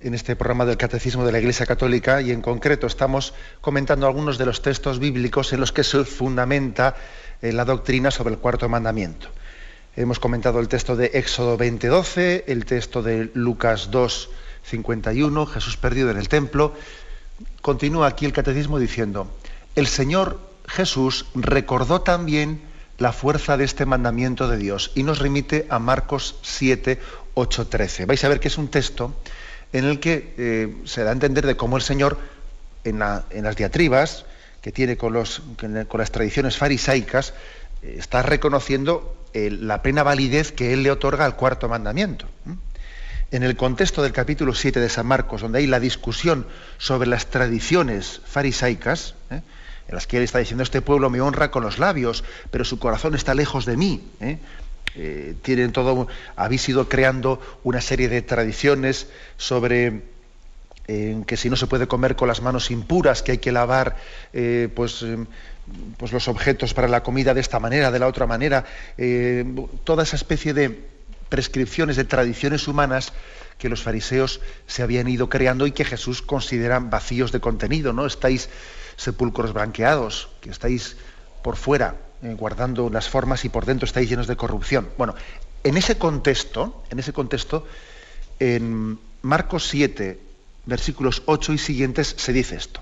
[0.02, 3.32] en este programa del Catecismo de la Iglesia Católica y en concreto estamos
[3.62, 6.94] comentando algunos de los textos bíblicos en los que se fundamenta
[7.40, 9.28] eh, la doctrina sobre el cuarto mandamiento.
[9.96, 16.18] Hemos comentado el texto de Éxodo 20:12, el texto de Lucas 2:51, Jesús perdido en
[16.18, 16.74] el templo.
[17.62, 19.34] Continúa aquí el catecismo diciendo,
[19.74, 22.60] el Señor Jesús recordó también
[23.02, 27.00] la fuerza de este mandamiento de Dios y nos remite a Marcos 7,
[27.34, 28.06] 8, 13.
[28.06, 29.12] Vais a ver que es un texto
[29.72, 32.16] en el que eh, se da a entender de cómo el Señor,
[32.84, 34.24] en, las diatribas
[34.60, 37.34] que tiene con, las tradiciones farisaicas,
[37.82, 42.26] eh, está reconociendo eh, la plena validez que Él le otorga al cuarto mandamiento.
[43.32, 46.46] En el contexto del capítulo 7 de San Marcos, donde hay la discusión
[46.78, 49.16] sobre las tradiciones farisaicas,
[49.88, 52.78] en las que él está diciendo, este pueblo me honra con los labios, pero su
[52.78, 54.02] corazón está lejos de mí.
[54.20, 54.38] ¿eh?
[54.94, 60.02] Eh, tienen todo, habéis ido creando una serie de tradiciones sobre
[60.88, 63.96] eh, que si no se puede comer con las manos impuras, que hay que lavar
[64.74, 65.04] pues,
[65.96, 68.64] pues los objetos para la comida de esta manera, de la otra manera,
[69.84, 70.92] toda esa especie de
[71.28, 73.14] prescripciones, de tradiciones humanas
[73.56, 78.04] que los fariseos se habían ido creando y que Jesús considera vacíos de contenido, ¿no?
[78.04, 78.50] Estáis
[78.96, 80.96] sepulcros blanqueados, que estáis
[81.42, 84.88] por fuera eh, guardando las formas y por dentro estáis llenos de corrupción.
[84.96, 85.14] Bueno,
[85.64, 87.66] en ese contexto, en ese contexto,
[88.38, 90.20] en Marcos 7,
[90.66, 92.80] versículos 8 y siguientes, se dice esto.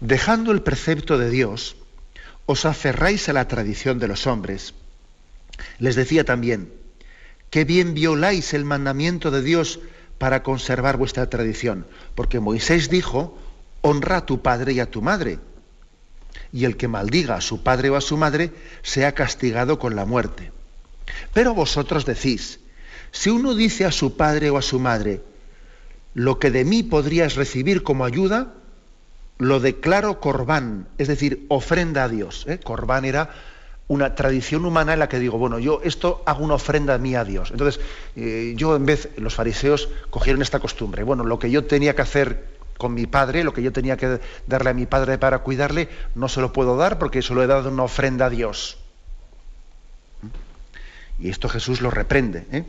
[0.00, 1.76] Dejando el precepto de Dios,
[2.46, 4.74] os aferráis a la tradición de los hombres.
[5.78, 6.72] Les decía también,
[7.50, 9.80] qué bien violáis el mandamiento de Dios
[10.18, 13.38] para conservar vuestra tradición, porque Moisés dijo,
[13.82, 15.38] honra a tu padre y a tu madre.
[16.52, 20.04] Y el que maldiga a su padre o a su madre sea castigado con la
[20.04, 20.52] muerte.
[21.32, 22.60] Pero vosotros decís,
[23.10, 25.22] si uno dice a su padre o a su madre,
[26.14, 28.54] lo que de mí podrías recibir como ayuda,
[29.38, 32.44] lo declaro corbán, es decir, ofrenda a Dios.
[32.48, 32.58] ¿eh?
[32.58, 33.30] Corbán era
[33.86, 37.14] una tradición humana en la que digo, bueno, yo esto hago una ofrenda a mí
[37.14, 37.50] a Dios.
[37.50, 37.80] Entonces,
[38.16, 41.04] eh, yo en vez, los fariseos cogieron esta costumbre.
[41.04, 44.20] Bueno, lo que yo tenía que hacer con mi padre, lo que yo tenía que
[44.46, 47.68] darle a mi padre para cuidarle, no se lo puedo dar porque solo he dado
[47.70, 48.78] una ofrenda a Dios.
[51.18, 52.46] Y esto Jesús lo reprende.
[52.52, 52.64] ¿eh?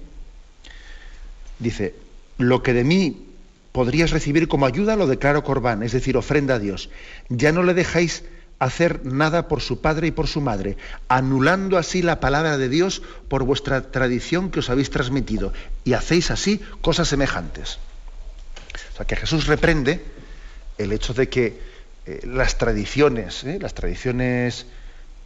[1.60, 1.96] Dice,
[2.40, 3.28] lo que de mí
[3.72, 6.90] podrías recibir como ayuda lo declaro corbán, es decir, ofrenda a Dios.
[7.30, 8.24] Ya no le dejáis
[8.58, 10.76] hacer nada por su padre y por su madre,
[11.08, 15.54] anulando así la palabra de Dios por vuestra tradición que os habéis transmitido,
[15.86, 17.80] y hacéis así cosas semejantes
[19.06, 20.04] que Jesús reprende
[20.78, 21.60] el hecho de que
[22.06, 23.60] eh, las tradiciones, ¿eh?
[23.62, 24.66] las tradiciones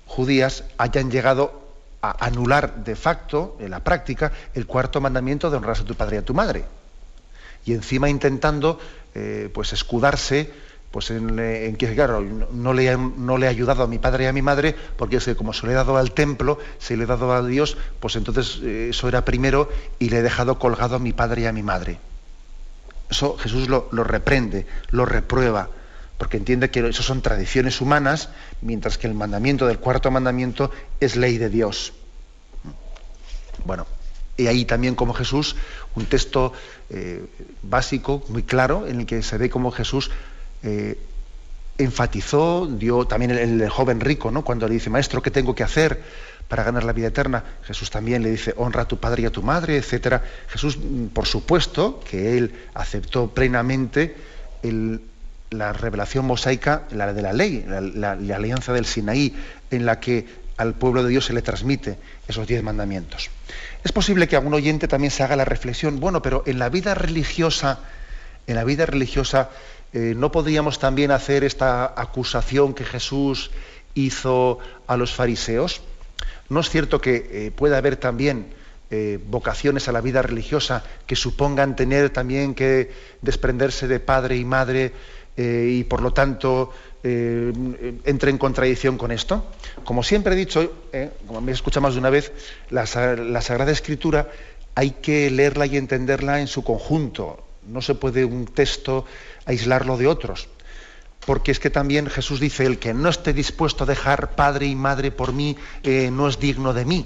[0.05, 1.61] judías hayan llegado
[2.01, 6.17] a anular de facto, en la práctica, el cuarto mandamiento de honrar a tu padre
[6.17, 6.65] y a tu madre.
[7.65, 8.79] Y encima intentando
[9.15, 10.51] eh, pues escudarse
[10.91, 14.43] pues en, que, claro, no le, no he ayudado a mi padre y a mi
[14.43, 17.33] madre, porque es que como se lo he dado al templo, se lo he dado
[17.33, 21.41] a Dios, pues entonces eso era primero y le he dejado colgado a mi padre
[21.41, 21.97] y a mi madre.
[23.13, 25.69] Eso Jesús lo, reprende, lo reprueba,
[26.17, 28.29] porque entiende que eso son tradiciones humanas,
[28.61, 31.93] mientras que el mandamiento del cuarto mandamiento es ley de Dios.
[33.65, 33.85] Bueno,
[34.35, 35.55] y ahí también como Jesús,
[35.93, 36.53] un texto
[36.89, 37.23] eh,
[37.61, 40.09] básico, muy claro, en el que se ve como Jesús
[40.63, 40.97] eh,
[41.77, 44.43] enfatizó, dio también el, el, joven rico, ¿no?
[44.43, 46.01] cuando le dice, maestro, ¿qué tengo que hacer
[46.53, 47.43] para ganar la vida eterna.
[47.63, 50.21] Jesús también le dice, honra a tu padre y a tu madre, etc.
[50.47, 54.15] Jesús, mm, por supuesto, que él aceptó plenamente
[55.49, 59.35] la revelación mosaica, la de la ley, la, alianza del Sinaí,
[59.71, 60.27] en la que
[60.57, 61.97] al pueblo de Dios se le transmite
[62.27, 63.31] esos diez mandamientos.
[63.83, 66.93] Es posible que algún oyente también se haga la reflexión, bueno, pero en la vida
[66.93, 67.79] religiosa,
[68.45, 69.49] en la vida religiosa,
[69.91, 73.49] eh, ¿no podríamos también hacer esta acusación que Jesús
[73.95, 75.81] hizo a los fariseos?
[76.49, 78.47] ¿No es cierto que eh, pueda haber también
[78.89, 82.91] eh, vocaciones a la vida religiosa que supongan tener también que
[83.21, 84.91] desprenderse de padre y madre
[85.35, 86.71] eh, y por lo tanto
[87.05, 89.51] entre en contradicción con esto?
[89.83, 90.71] Como siempre he dicho,
[91.27, 92.31] como me he escuchado más de una vez,
[92.69, 94.29] la Sagrada Escritura
[94.73, 97.43] hay que leerla y entenderla en su conjunto.
[97.67, 99.03] No se puede un texto
[99.45, 100.47] aislarlo de otros
[101.25, 104.75] porque es que también Jesús dice, el que no esté dispuesto a dejar padre y
[104.75, 107.05] madre por mí, eh, no es digno de mí.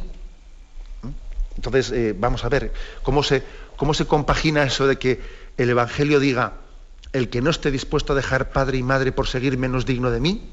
[1.01, 1.07] ¿Mm?
[1.55, 3.43] Entonces, eh, vamos a ver, ¿cómo se,
[3.75, 5.21] ¿cómo se compagina eso de que
[5.57, 6.53] el Evangelio diga,
[7.13, 10.11] el que no esté dispuesto a dejar padre y madre por seguirme no es digno
[10.11, 10.49] de mí?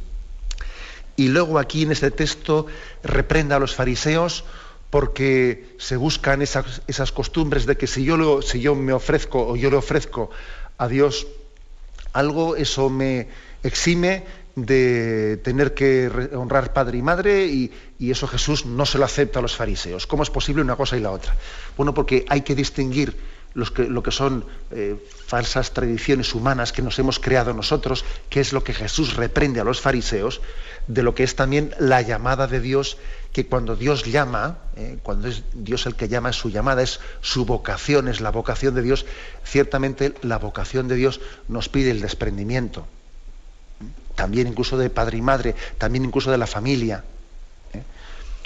[1.16, 2.66] Y luego aquí en este texto
[3.02, 4.44] reprenda a los fariseos
[4.90, 9.56] porque se buscan esas, esas costumbres de que si yo, si yo me ofrezco o
[9.56, 10.30] yo le ofrezco
[10.78, 11.26] a Dios
[12.12, 13.28] algo, eso me
[13.64, 14.22] exime
[14.56, 19.42] de tener que honrar padre y madre y, eso Jesús no se lo acepta a
[19.42, 20.06] los fariseos.
[20.06, 21.34] ¿Cómo es posible una cosa y la otra?
[21.74, 23.16] Bueno, porque hay que distinguir
[23.54, 24.96] lo que son eh,
[25.26, 29.64] falsas tradiciones humanas que nos hemos creado nosotros, que es lo que Jesús reprende a
[29.64, 30.42] los fariseos,
[30.86, 32.98] de lo que es también la llamada de Dios,
[33.32, 37.00] que cuando Dios llama, eh, cuando es Dios el que llama, es su llamada, es
[37.22, 39.06] su vocación, es la vocación de Dios,
[39.44, 42.86] ciertamente la vocación de Dios nos pide el desprendimiento
[44.14, 47.04] también incluso de padre y madre, también incluso de la familia.
[47.72, 47.82] ¿eh?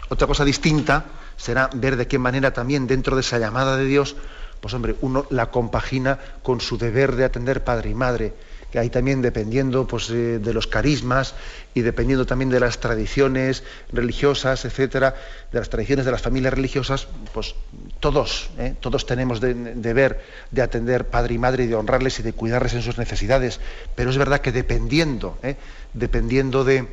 [0.08, 1.04] Otra cosa distinta
[1.36, 4.16] será ver de qué manera también dentro de esa llamada de Dios,
[4.60, 8.34] pues hombre, uno la compagina con su deber de atender padre y madre,
[8.70, 11.34] que ahí también dependiendo pues, eh, de los carismas
[11.74, 13.62] y dependiendo también de las tradiciones
[13.92, 15.14] religiosas, etcétera,
[15.52, 17.54] de las tradiciones de las familias religiosas, pues
[18.00, 18.74] todos, ¿eh?
[18.80, 22.82] todos tenemos deber de atender padre y madre y de honrarles y de cuidarles en
[22.82, 23.60] sus necesidades.
[23.94, 25.56] Pero es verdad que dependiendo, ¿eh?
[25.94, 26.86] dependiendo de,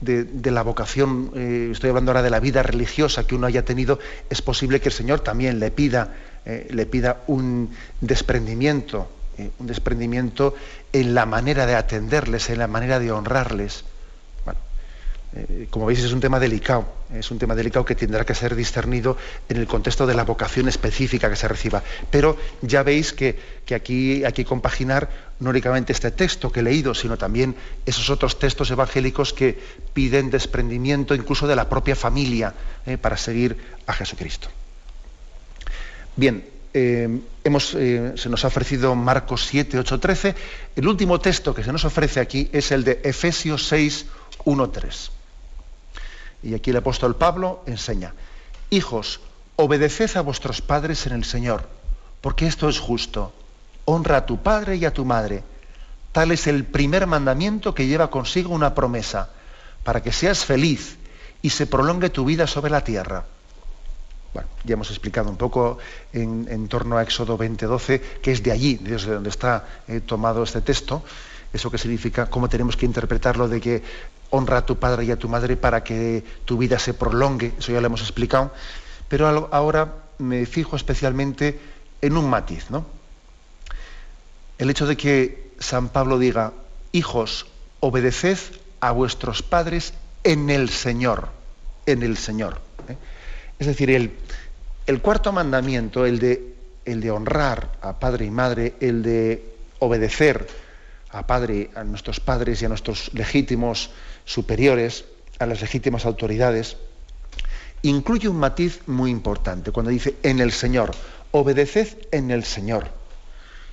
[0.00, 1.30] de, la vocación,
[1.72, 3.98] estoy hablando ahora de la vida religiosa que uno haya tenido,
[4.30, 7.70] es posible que el Señor también le pida, le pida un
[8.00, 10.54] desprendimiento eh, un desprendimiento
[10.92, 13.84] en la manera de atenderles, en la manera de honrarles.
[14.44, 14.58] Bueno,
[15.32, 18.56] eh, como veis es un tema delicado, es un tema delicado que tendrá que ser
[18.56, 19.16] discernido
[19.48, 21.84] en el contexto de la vocación específica que se reciba.
[22.10, 23.38] Pero ya veis que,
[23.72, 25.08] aquí hay que compaginar
[25.38, 27.54] no únicamente este texto que he leído, sino también
[27.86, 29.56] esos otros textos evangélicos que
[29.94, 32.54] piden desprendimiento incluso de la propia familia
[32.86, 34.48] eh, para seguir a Jesucristo.
[36.16, 40.34] Bien, eh, hemos, eh, se nos ha ofrecido Marcos 7, 8, 13.
[40.76, 44.06] El último texto que se nos ofrece aquí es el de Efesios 6,
[44.44, 45.10] 1, 3.
[46.44, 48.14] Y aquí el apóstol Pablo enseña,
[48.70, 49.20] hijos,
[49.56, 51.68] obedeced a vuestros padres en el Señor,
[52.20, 53.32] porque esto es justo.
[53.84, 55.42] Honra a tu padre y a tu madre.
[56.12, 59.30] Tal es el primer mandamiento que lleva consigo una promesa,
[59.82, 60.96] para que seas feliz
[61.42, 63.24] y se prolongue tu vida sobre la tierra.
[64.34, 65.78] Bueno, ya hemos explicado un poco
[66.12, 70.60] en, torno a Éxodo 20:12, que es de allí, desde donde está eh, tomado este
[70.60, 71.02] texto,
[71.52, 73.82] eso que significa, cómo tenemos que interpretarlo de que
[74.30, 77.72] honra a tu padre y a tu madre para que tu vida se prolongue, eso
[77.72, 78.52] ya lo hemos explicado,
[79.08, 81.58] pero ahora me fijo especialmente
[82.02, 82.84] en un matiz, ¿no?
[84.58, 86.52] El hecho de que San Pablo diga,
[86.92, 87.46] hijos,
[87.80, 88.38] obedeced
[88.80, 91.30] a vuestros padres en el Señor,
[91.86, 92.67] en el Señor.
[93.58, 100.46] Es decir, el, cuarto mandamiento, el de, honrar a padre y madre, el de obedecer
[101.10, 103.90] a nuestros padres y a nuestros legítimos
[104.24, 105.04] superiores,
[105.38, 106.76] a las legítimas autoridades,
[107.82, 110.92] incluye un matiz muy importante cuando dice en el Señor,
[111.30, 112.90] obedeced en el Señor.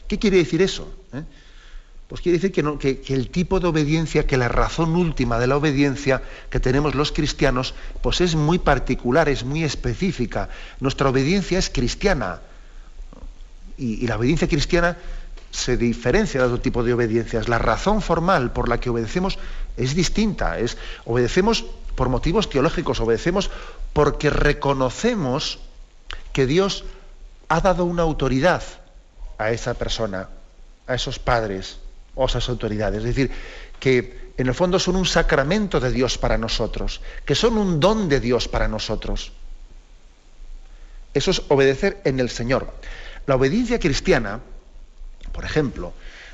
[0.07, 0.93] ¿Qué quiere decir eso?
[1.13, 1.23] ¿Eh?
[2.07, 6.21] Pues quiere decir que, el tipo de obediencia, que la razón última de la obediencia
[6.51, 10.49] que tenemos los cristianos, pues es muy particular, es muy específica.
[10.79, 12.41] Nuestra obediencia es cristiana.
[13.77, 14.97] Y, la obediencia cristiana
[15.49, 17.49] se diferencia de otro tipo de obediencias.
[17.49, 19.39] La razón formal por la que obedecemos
[19.75, 20.57] es distinta.
[21.05, 23.49] Obedecemos por motivos teológicos, obedecemos
[23.93, 25.57] porque reconocemos
[26.33, 26.85] que Dios
[27.47, 28.61] ha dado una autoridad
[29.39, 30.29] a esa persona,
[30.85, 31.79] a esos padres
[32.15, 32.99] autoridades.
[32.99, 33.31] Es decir,
[33.79, 38.09] que en el fondo son un sacramento de Dios para nosotros, que son un don
[38.09, 39.31] de Dios para nosotros.
[41.13, 42.73] Eso es obedecer en el Señor.
[43.25, 44.41] La obediencia cristiana,
[45.31, 45.93] por ejemplo,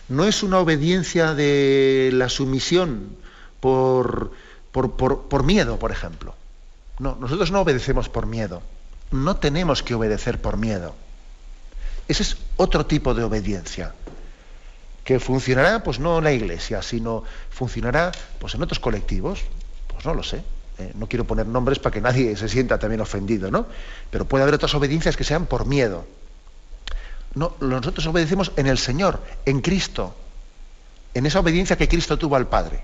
[0.10, 3.16] no es una obediencia de la sumisión
[3.60, 4.32] por,
[4.72, 6.36] por, por miedo, por ejemplo.
[7.00, 8.62] No, nosotros no obedecemos por miedo.
[9.12, 10.96] No tenemos que obedecer por miedo.
[12.08, 13.94] Ese es otro tipo de obediencia
[15.12, 19.42] que funcionará pues no en la iglesia, sino funcionará pues en otros colectivos,
[19.88, 20.44] pues no lo sé.
[20.78, 23.68] Eh, no quiero poner nombres para que nadie se sienta también ofendido, ¿no?
[24.10, 26.06] Pero puede haber otras obediencias que sean por miedo.
[27.36, 30.16] No, nosotros obedecemos en el Señor, en Cristo,
[31.14, 32.84] en esa obediencia que Cristo tuvo al Padre.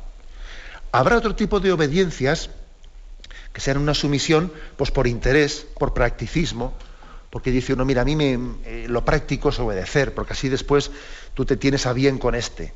[0.92, 2.50] Habrá otro tipo de obediencias
[3.54, 6.74] que sean una sumisión pues por interés, por practicismo,
[7.30, 8.34] porque dice uno, mira, a mí me,
[8.66, 10.92] eh, lo práctico es obedecer, porque así después
[11.38, 12.74] tú te tienes a bien con este.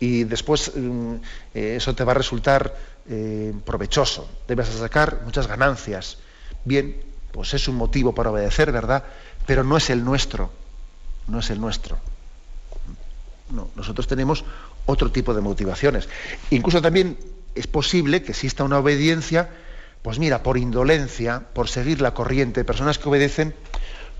[0.00, 1.14] Y después mm,
[1.54, 2.76] eh, eso te va a resultar
[3.08, 6.18] eh, provechoso, debes sacar muchas ganancias.
[6.64, 7.00] Bien,
[7.30, 9.04] pues es un motivo para obedecer, ¿verdad?
[9.46, 10.50] Pero no es el nuestro,
[11.28, 11.96] no es el nuestro.
[13.50, 14.44] No, nosotros tenemos
[14.84, 16.08] otro tipo de motivaciones.
[16.50, 17.16] Incluso también
[17.54, 19.48] es posible que exista una obediencia
[20.02, 23.54] pues mira, por indolencia, por seguir la corriente, personas que obedecen,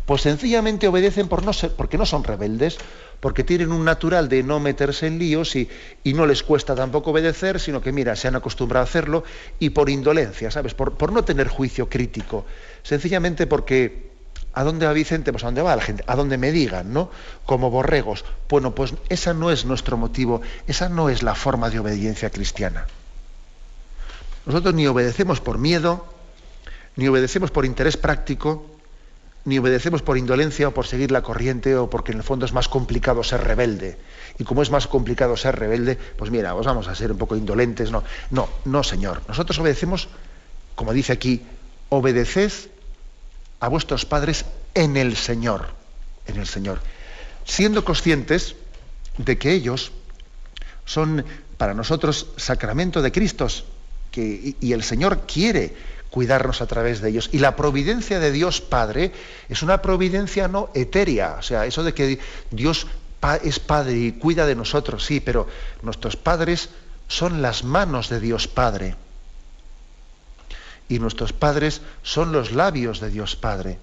[0.06, 2.78] pues sencillamente obedecen por no ser, porque no son rebeldes,
[3.20, 5.68] porque tienen un natural de no meterse en líos y,
[6.04, 9.22] no les cuesta tampoco obedecer, sino que, mira, se han acostumbrado a hacerlo
[9.60, 10.74] y por indolencia, ¿sabes?
[10.74, 12.44] Por, por no tener juicio crítico.
[12.82, 14.10] Sencillamente porque,
[14.52, 15.30] ¿a dónde va Vicente?
[15.30, 17.10] Pues a dónde va la gente, a donde me digan, ¿no?
[17.46, 18.24] Como borregos.
[18.48, 22.88] Bueno, pues esa no es nuestro motivo, esa no es la forma de obediencia cristiana.
[24.46, 26.12] Nosotros ni obedecemos por miedo,
[26.96, 28.71] ni obedecemos por interés práctico,
[29.44, 32.52] ni obedecemos por indolencia o por seguir la corriente o porque en el fondo es
[32.52, 33.98] más complicado ser rebelde.
[34.38, 37.36] Y como es más complicado ser rebelde, pues mira, os vamos a ser un poco
[37.36, 37.90] indolentes.
[37.90, 39.22] No, no, no, Señor.
[39.26, 40.08] Nosotros obedecemos,
[40.74, 41.42] como dice aquí,
[41.88, 42.52] obedeced
[43.60, 45.66] a vuestros padres en el Señor,
[46.26, 46.80] en el Señor,
[47.44, 48.54] siendo conscientes
[49.18, 49.92] de que ellos
[50.84, 51.24] son
[51.58, 53.46] para nosotros sacramento de Cristo
[54.10, 55.74] que, y el Señor quiere
[56.12, 57.30] cuidarnos a través de ellos.
[57.32, 59.12] Y la providencia de Dios Padre
[59.48, 62.86] es una providencia no etérea, o sea, eso de que Dios
[63.42, 65.48] es Padre y cuida de nosotros, sí, pero
[65.80, 66.68] nuestros padres
[67.08, 68.94] son las manos de Dios Padre.
[70.88, 73.78] Y nuestros padres son los labios de Dios Padre.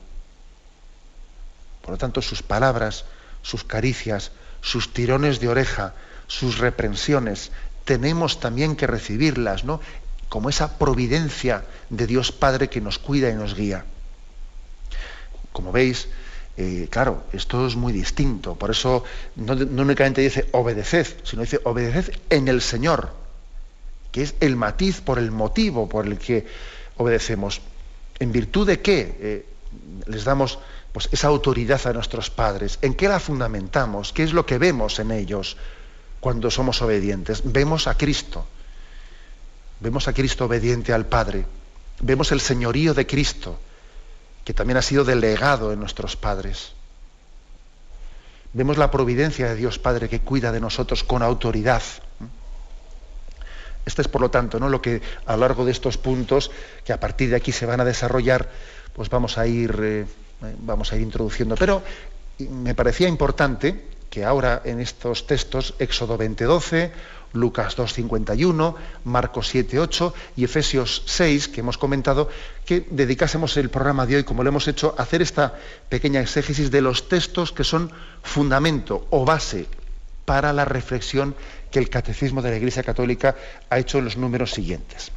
[1.81, 3.05] Por lo tanto, sus palabras,
[3.41, 5.95] sus caricias, sus tirones de oreja,
[6.27, 7.51] sus reprensiones,
[7.85, 9.81] tenemos también que recibirlas, ¿no?
[10.29, 13.83] Como esa providencia de Dios Padre que nos cuida y nos guía.
[15.51, 16.07] Como veis,
[16.55, 18.55] eh, claro, esto es muy distinto.
[18.55, 19.03] Por eso
[19.35, 23.11] no, únicamente dice obedeced, sino dice obedeced en el Señor,
[24.11, 26.45] que es el matiz por el motivo por el que
[26.97, 27.61] obedecemos.
[28.19, 29.45] ¿En virtud de qué eh,
[30.05, 30.59] les damos
[30.91, 32.77] pues, esa autoridad a nuestros padres?
[32.83, 34.13] ¿En qué la fundamentamos?
[34.13, 35.57] ¿Qué es lo que vemos en ellos
[36.19, 37.41] cuando somos obedientes?
[37.45, 38.45] Vemos a Cristo
[39.79, 41.45] Vemos a Cristo obediente al Padre.
[42.01, 43.59] Vemos el señorío de Cristo,
[44.43, 46.73] que también ha sido delegado en nuestros padres.
[48.53, 51.83] Vemos la providencia de Dios Padre que cuida de nosotros con autoridad.
[53.85, 54.69] Este es, por lo tanto, ¿no?
[54.69, 56.51] lo que a lo largo de estos puntos,
[56.83, 58.49] que a partir de aquí se van a desarrollar,
[58.93, 60.05] pues vamos a ir, eh,
[60.59, 61.55] vamos a ir introduciendo.
[61.55, 61.81] Pero
[62.39, 66.91] me parecía importante que ahora en estos textos, Éxodo 20:12,
[67.33, 72.29] Lucas 2.51, Marcos 7.8 y Efesios 6, que hemos comentado,
[72.65, 75.59] que dedicásemos el programa de hoy, como lo hemos hecho, a hacer esta
[75.89, 77.91] pequeña exégesis de los textos que son
[78.23, 79.67] fundamento o base
[80.25, 81.35] para la reflexión
[81.71, 83.35] que el Catecismo de la Iglesia Católica
[83.69, 85.11] ha hecho en los números siguientes.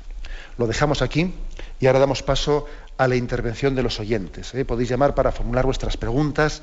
[0.59, 1.35] Lo dejamos aquí
[1.81, 2.67] y ahora damos paso
[2.99, 4.55] a la intervención de los oyentes.
[4.55, 4.65] ¿eh?
[4.65, 6.63] Podéis llamar para formular vuestras preguntas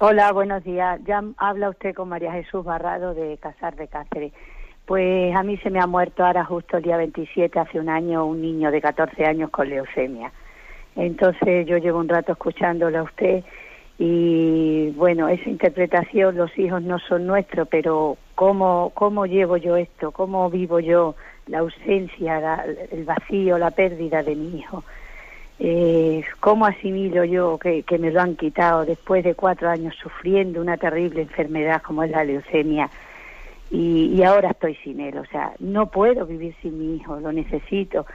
[0.00, 1.00] Hola, buenos días.
[1.04, 4.32] Ya habla usted con María Jesús Barrado de Casar de Cáceres.
[4.86, 8.26] Pues a mí se me ha muerto ahora justo el día 27, hace un año,
[8.26, 10.32] un niño de 14 años con leucemia.
[10.96, 13.44] Entonces yo llevo un rato escuchándolo a usted
[13.96, 20.10] y bueno, esa interpretación, los hijos no son nuestros, pero ¿cómo, cómo llevo yo esto?
[20.10, 21.14] ¿Cómo vivo yo
[21.46, 24.82] la ausencia, el vacío, la pérdida de mi hijo?
[25.58, 30.76] Eh, cómo asimilo yo que, me lo han quitado después de cuatro años sufriendo una
[30.76, 32.90] terrible enfermedad como es la leucemia
[33.70, 38.06] y, ahora estoy sin él, o sea, no puedo vivir sin mi hijo, lo necesito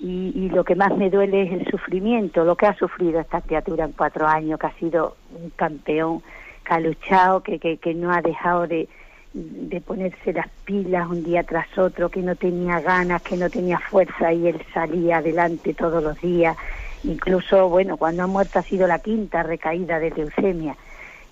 [0.00, 3.84] y, lo que más me duele es el sufrimiento, lo que ha sufrido esta criatura
[3.84, 6.22] en cuatro años, que ha sido un campeón,
[6.64, 8.88] que ha luchado, que, que, que no ha dejado de,
[9.32, 13.78] de ponerse las pilas un día tras otro, que no tenía ganas, que no tenía
[13.78, 16.56] fuerza y él salía adelante todos los días.
[17.04, 20.76] Incluso, bueno, cuando ha muerto ha sido la quinta recaída de leucemia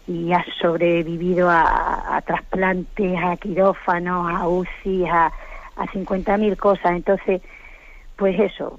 [0.07, 5.27] y ha sobrevivido a, trasplantes, a quirófanos, a UCI, a,
[5.77, 6.93] a 50.000 cosas.
[6.93, 7.43] Entonces,
[8.17, 8.79] pues eso,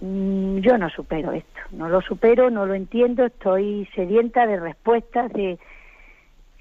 [0.00, 5.32] mm, yo no supero esto, no lo supero, no lo entiendo, estoy sedienta de respuestas,
[5.32, 5.58] de...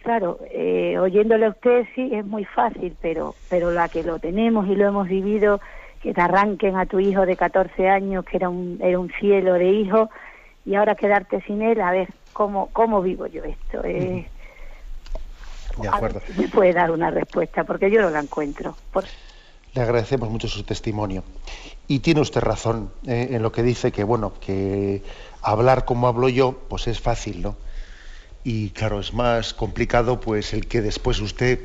[0.02, 4.68] Claro, eh, oyéndole a usted sí es muy fácil, pero, pero la que lo tenemos
[4.68, 5.62] y lo hemos vivido,
[6.04, 9.54] que te arranquen a tu hijo de 14 años, que era un, era un cielo
[9.54, 10.10] de hijo,
[10.66, 13.82] y ahora quedarte sin él, a ver, ¿cómo, cómo vivo yo esto?
[13.82, 14.28] de
[15.90, 16.22] acuerdo.
[16.38, 18.76] me puede dar una respuesta, porque yo no la encuentro.
[19.74, 21.24] Le agradecemos mucho su testimonio.
[21.88, 25.02] Y tiene usted razón eh, en lo que dice que, bueno, que
[25.42, 27.56] hablar como hablo yo, pues es fácil, ¿no?
[28.44, 31.60] Y claro, es más complicado, pues, el que después usted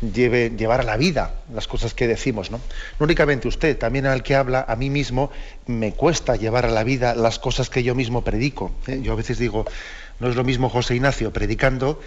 [0.00, 2.60] lleve, llevar a la vida las cosas que decimos, ¿no?
[2.98, 5.30] Únicamente usted, también al que habla, a mí mismo
[5.66, 8.72] me cuesta llevar a la vida las cosas que yo mismo predico.
[8.86, 9.00] ¿eh?
[9.02, 9.64] Yo a veces digo,
[10.18, 12.00] no es lo mismo José Ignacio predicando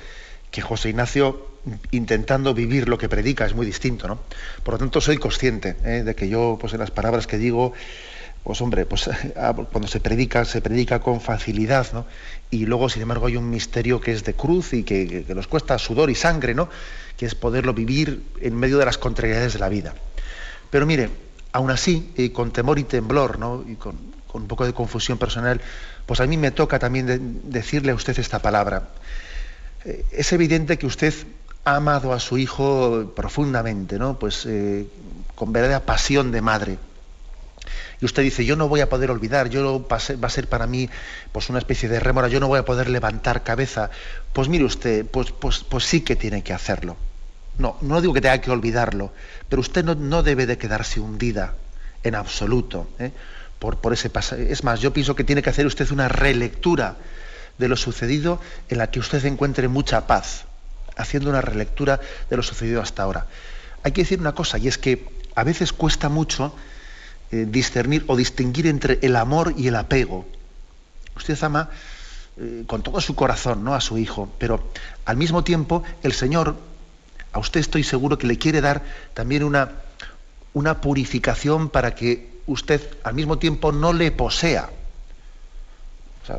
[0.52, 1.48] que José Ignacio
[1.91, 4.20] intentando vivir lo que predica es muy distinto, ¿no?
[4.64, 6.04] Por lo tanto, soy consciente ¿eh?
[6.04, 7.74] de que yo, pues en las palabras que digo,
[8.44, 12.06] pues hombre, pues ah, cuando se predica, se predica con facilidad, ¿no?
[12.52, 15.78] Y luego, sin embargo, hay un misterio que es de cruz y que, nos cuesta
[15.78, 16.70] sudor y sangre, ¿no?
[17.18, 19.94] Que es poderlo vivir en medio de las contrariedades de la vida.
[20.70, 21.10] Pero mire,
[21.52, 23.64] aún así, y con temor y temblor, ¿no?
[23.68, 23.98] Y con,
[24.34, 25.62] un poco de confusión personal,
[26.06, 28.89] pues a mí me toca también decirle a usted esta palabra.
[29.86, 31.14] Eh, es evidente que usted
[31.66, 34.18] ha amado a su hijo profundamente, ¿no?
[34.18, 34.88] Pues eh,
[35.36, 36.78] con verdadera pasión de madre.
[38.02, 40.89] Y usted dice, yo no voy a poder olvidar, yo va a ser para mí
[41.32, 43.89] pues una especie de rémora, yo no voy a poder levantar cabeza.
[44.34, 46.98] Pues mire usted, pues, pues, pues sí que tiene que hacerlo.
[47.58, 49.14] No, no digo que tenga que olvidarlo,
[49.48, 51.54] pero usted no, debe de quedarse hundida
[52.02, 53.12] en absoluto ¿eh?
[53.60, 54.12] por, por ese.
[54.50, 56.98] Es más, yo pienso que tiene que hacer usted una relectura
[57.58, 58.39] de lo sucedido
[58.70, 60.46] en la que usted encuentre mucha paz,
[60.98, 63.28] haciendo una relectura de lo sucedido hasta ahora.
[63.84, 66.56] Hay que decir una cosa, y es que a veces cuesta mucho
[67.34, 70.26] eh, discernir o distinguir entre el amor y el apego.
[71.16, 71.70] Usted ama
[72.38, 73.74] eh, con todo su corazón ¿no?
[73.74, 74.72] a su hijo, pero
[75.06, 76.56] al mismo tiempo el Señor,
[77.32, 79.72] a usted estoy seguro que le quiere dar también una,
[80.54, 84.70] una purificación para que usted al mismo tiempo no le posea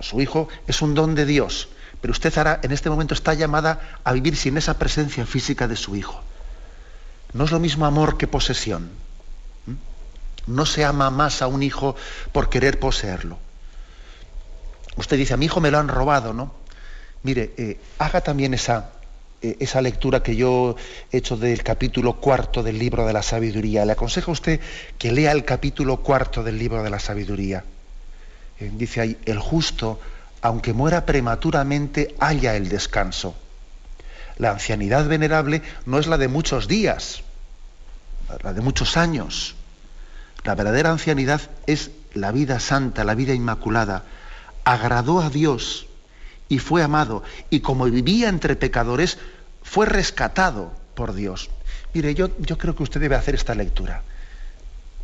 [0.01, 1.69] su hijo es un don de Dios,
[2.01, 5.77] pero usted ahora en este momento está llamada a vivir sin esa presencia física de
[5.77, 6.23] su hijo.
[7.33, 8.91] No es lo mismo amor que posesión.
[10.47, 11.97] No se ama más a un hijo
[12.33, 13.39] por querer poseerlo.
[14.97, 16.53] Usted dice, a mi hijo me lo han robado, ¿no?
[17.23, 18.91] Mire, eh, haga también esa,
[19.43, 20.77] eh, esa lectura que yo
[21.11, 23.85] he hecho del capítulo cuarto del libro de la sabiduría.
[23.85, 24.61] Le aconsejo a usted
[24.99, 27.65] que lea el capítulo cuarto del libro de la sabiduría.
[28.61, 30.01] Eh, dice ahí, el justo,
[30.43, 33.35] aunque muera prematuramente, halla el descanso.
[34.39, 37.23] La ancianidad venerable no es la de muchos días,
[38.43, 39.57] la de muchos años.
[40.45, 44.05] La verdadera ancianidad es la vida santa, la vida inmaculada.
[44.65, 45.87] Agradó a Dios
[46.49, 47.23] y fue amado.
[47.51, 49.19] Y como vivía entre pecadores,
[49.63, 51.51] fue rescatado por Dios.
[51.93, 54.03] Mire, yo, yo creo que usted debe hacer esta lectura.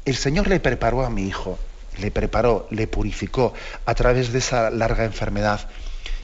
[0.04, 1.58] El Señor le preparó a mi hijo
[1.98, 3.52] le preparó, le purificó
[3.86, 5.68] a través de esa larga enfermedad.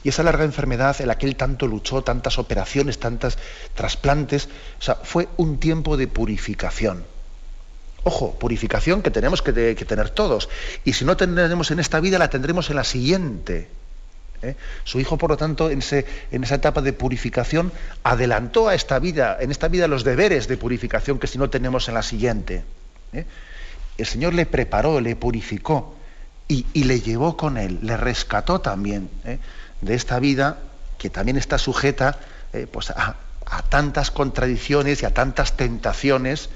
[0.03, 3.37] Y esa larga enfermedad en la que él tanto luchó, tantas operaciones, tantas
[3.73, 4.47] trasplantes,
[4.79, 7.03] o sea, fue un tiempo de purificación.
[8.07, 10.47] Ojo, purificación que tenemos que, tener todos.
[10.85, 13.67] Y si no tendremos en esta vida, la tendremos en la siguiente.
[14.41, 14.55] ¿eh?
[14.85, 17.69] Su hijo, por lo tanto, en, esa etapa de purificación,
[18.03, 21.89] adelantó a esta vida, en esta vida los deberes de purificación que si no tenemos
[21.89, 22.63] en la siguiente.
[23.11, 23.25] ¿eh?
[23.97, 25.93] el Señor le preparó, le purificó
[26.47, 29.37] y, le llevó con él, le rescató también ¿eh?
[29.81, 30.59] de esta vida
[30.97, 32.19] que también está sujeta
[32.71, 33.17] pues a,
[33.67, 36.49] tantas contradicciones y a tantas tentaciones.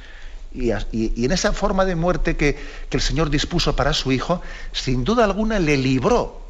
[0.54, 2.58] Y, en esa forma de muerte que,
[2.90, 4.42] que el Señor dispuso para su Hijo,
[4.74, 6.42] sin duda alguna le libró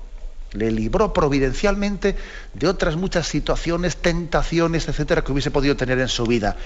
[0.54, 2.16] le libró providencialmente
[2.54, 6.58] de otras muchas situaciones, tentaciones, etcétera, que hubiese podido tener en su vida.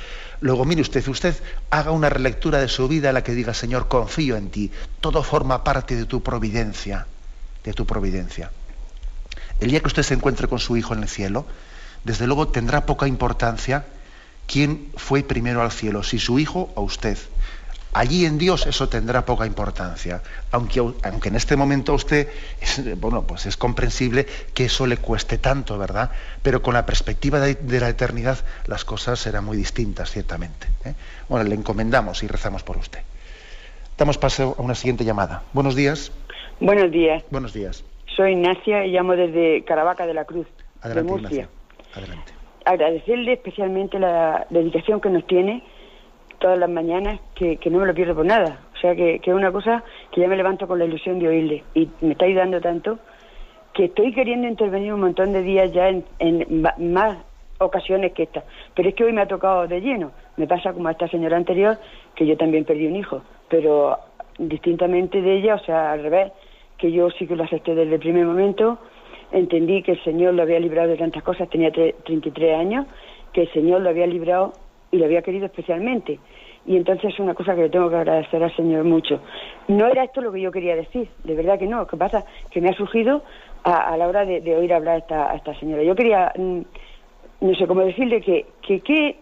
[0.42, 1.36] Luego, mire usted, usted
[1.70, 4.72] haga una relectura de su vida en la que diga, Señor, confío en ti,
[5.02, 7.06] todo forma parte de tu providencia,
[7.64, 8.52] de tu providencia.
[9.60, 11.46] El día que usted se encuentre con su hijo en el cielo,
[12.04, 13.86] desde luego tendrá poca importancia
[14.48, 17.18] quién fue primero al cielo, si su hijo o usted.
[17.94, 20.22] allí en Dios eso tendrá poca importancia,
[20.52, 22.28] aunque, aunque en este momento a usted,
[22.60, 26.12] es, bueno, pues es comprensible que eso le cueste tanto, ¿verdad?
[26.44, 30.68] Pero con la perspectiva de, la eternidad las cosas serán muy distintas, ciertamente.
[30.84, 30.94] ¿eh?
[31.30, 33.00] Bueno, le encomendamos y rezamos por usted.
[33.98, 35.44] Damos paso a una siguiente llamada.
[35.54, 36.12] Buenos días.
[36.60, 37.24] Buenos días.
[37.32, 37.86] Buenos días.
[38.16, 40.48] Soy Ignacia y llamo desde Caravaca de la Cruz,
[40.84, 41.48] de Murcia.
[41.94, 42.35] Adelante.
[42.66, 45.64] Agradecerle especialmente la dedicación que nos tiene
[46.40, 48.60] todas las mañanas, que, no me lo pierdo por nada.
[48.76, 51.64] O sea, que, es una cosa que ya me levanto con la ilusión de oírle.
[51.74, 53.00] Y me está ayudando tanto
[53.74, 56.62] que estoy queriendo intervenir un montón de días ya en, en
[56.94, 57.18] más
[57.60, 58.44] ocasiones que esta.
[58.74, 60.12] Pero es que hoy me ha tocado de lleno.
[60.38, 61.78] Me pasa como a esta señora anterior,
[62.16, 63.22] que yo también perdí un hijo.
[63.50, 63.98] Pero
[64.38, 66.32] distintamente de ella, o sea, al revés,
[66.78, 68.80] que yo sí que lo acepté desde el primer momento,
[69.36, 72.86] entendí que el Señor lo había librado de tantas cosas, tenía 33 años,
[73.34, 74.54] que el Señor lo había librado
[74.92, 76.20] y lo había querido especialmente.
[76.66, 79.20] Y entonces es una cosa que le tengo que agradecer al Señor mucho.
[79.68, 81.80] No era esto lo que yo quería decir, de verdad que no.
[81.80, 83.24] Lo que pasa que me ha surgido
[83.64, 85.84] a, la hora de, oír hablar a esta, a esta señora.
[85.84, 86.62] Yo quería, mm,
[87.42, 89.18] no sé cómo decirle que, que, que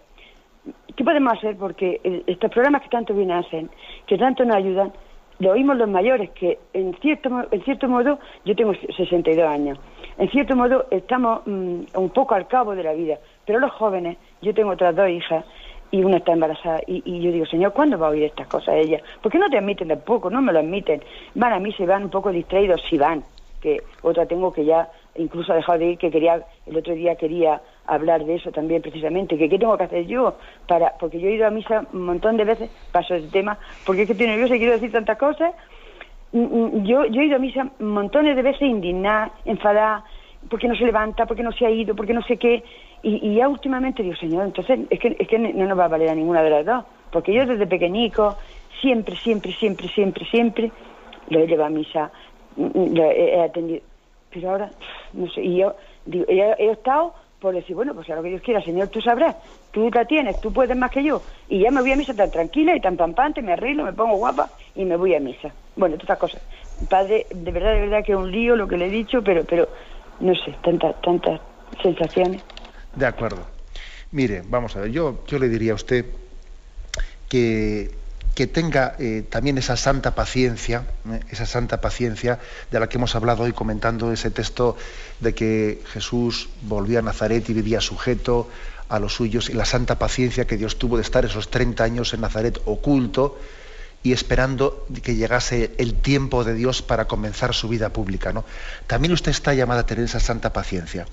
[0.96, 1.58] ¿qué podemos hacer?
[1.58, 3.70] Porque estos programas que tanto bien hacen,
[4.08, 4.94] que tanto nos ayudan,
[5.40, 9.80] lo oímos los mayores, que en cierto, en cierto modo, yo tengo 62 años,
[10.18, 14.18] en cierto modo estamos mm, un poco al cabo de la vida, pero los jóvenes,
[14.42, 15.46] yo tengo otras dos hijas,
[15.94, 19.00] y una está embarazada, y, yo digo, Señor, ¿cuándo va a oír estas cosas ella?
[19.22, 20.28] ¿Por qué no te admiten tampoco?
[20.32, 21.04] No me lo admiten.
[21.36, 23.24] Van a mí, se van un poco distraídos, si van,
[23.62, 27.16] que otra tengo que ya incluso ha dejado de ir, que quería, el otro día
[27.16, 30.36] quería hablar de eso también precisamente, que qué tengo que hacer yo
[30.68, 34.02] para, porque yo he ido a misa un montón de veces, paso ese tema, porque
[34.02, 35.54] es que estoy nerviosa y quiero decir tantas cosas,
[36.34, 40.04] yo, yo he ido a misa montones de veces indignada, enfadada,
[40.50, 42.64] porque no se levanta, porque no se ha ido, porque no sé qué,
[43.04, 46.10] y, ya últimamente digo, Señor, entonces es que, es que no nos va a valer
[46.10, 48.38] a ninguna de las dos, porque yo desde pequeñico,
[48.82, 50.72] siempre, siempre, siempre, siempre, siempre,
[51.30, 52.12] lo he llevado a misa,
[52.56, 53.82] Mm, he atendido.
[54.32, 54.70] Pero ahora,
[55.14, 55.76] no sé, y yo
[56.06, 57.14] digo, he, estado
[57.44, 59.36] por decir, bueno, pues a lo que Dios quiera, Señor, tú sabrás,
[59.72, 61.22] tú la tienes, tú puedes más que yo.
[61.50, 64.16] Y ya me voy a misa tan tranquila y tan pampante, me arreglo, me pongo
[64.16, 65.52] guapa y me voy a misa.
[65.76, 66.42] Bueno, todas cosas.
[66.88, 69.44] Padre, de verdad, de verdad que es un lío lo que le he dicho, pero,
[69.44, 69.68] pero
[70.22, 71.42] no sé, tantas, tantas
[71.82, 72.42] sensaciones.
[72.96, 73.46] De acuerdo.
[74.12, 76.06] Mire, vamos a ver, yo, yo le diría a usted
[77.28, 77.92] que
[78.36, 81.20] que tenga eh, también esa santa paciencia, ¿eh?
[81.30, 82.40] esa santa paciencia
[82.72, 84.76] de la que hemos hablado hoy comentando ese texto
[85.20, 88.50] de que Jesús volvió a Nazaret y vivía sujeto
[88.90, 92.14] a los suyos y la santa paciencia que Dios tuvo de estar esos 30 años
[92.14, 93.40] en Nazaret oculto
[94.02, 98.34] y esperando que llegase el tiempo de Dios para comenzar su vida pública.
[98.34, 98.44] ¿no?
[98.88, 101.06] También usted está llamada a tener esa santa paciencia.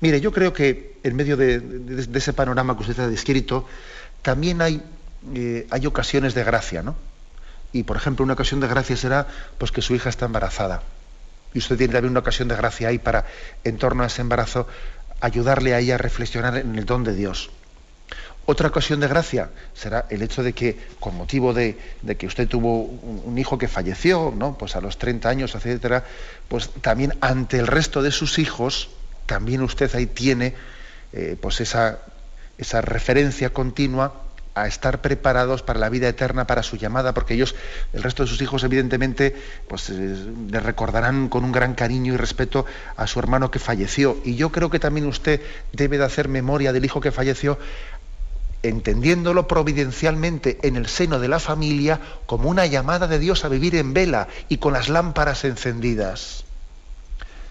[0.00, 3.66] Mire, yo creo que en medio de, de ese panorama que usted ha descrito,
[4.22, 4.80] también hay
[5.34, 6.96] eh, hay ocasiones de gracia, ¿no?
[7.72, 9.26] Y por ejemplo, una ocasión de gracia será
[9.58, 10.82] pues que su hija está embarazada.
[11.54, 13.26] Y usted tiene también una ocasión de gracia ahí para,
[13.64, 14.66] en torno a ese embarazo,
[15.20, 17.50] ayudarle a ella a reflexionar en el don de Dios.
[18.46, 21.76] Otra ocasión de gracia será el hecho de que, con motivo de,
[22.18, 24.58] que usted tuvo un, hijo que falleció, ¿no?
[24.58, 26.04] Pues a los 30 años, etcétera,
[26.48, 28.90] pues también ante el resto de sus hijos,
[29.26, 30.54] también usted ahí tiene
[31.12, 32.00] eh, pues esa,
[32.58, 34.14] esa referencia continua
[34.54, 37.54] a estar preparados para la vida eterna, para su llamada, porque ellos,
[37.92, 39.36] el resto de sus hijos, evidentemente,
[39.68, 40.16] pues eh,
[40.48, 44.18] le recordarán con un gran cariño y respeto a su hermano que falleció.
[44.24, 45.40] Y yo creo que también usted
[45.72, 47.58] debe de hacer memoria del hijo que falleció,
[48.62, 53.74] entendiéndolo providencialmente en el seno de la familia como una llamada de Dios a vivir
[53.76, 56.44] en vela y con las lámparas encendidas.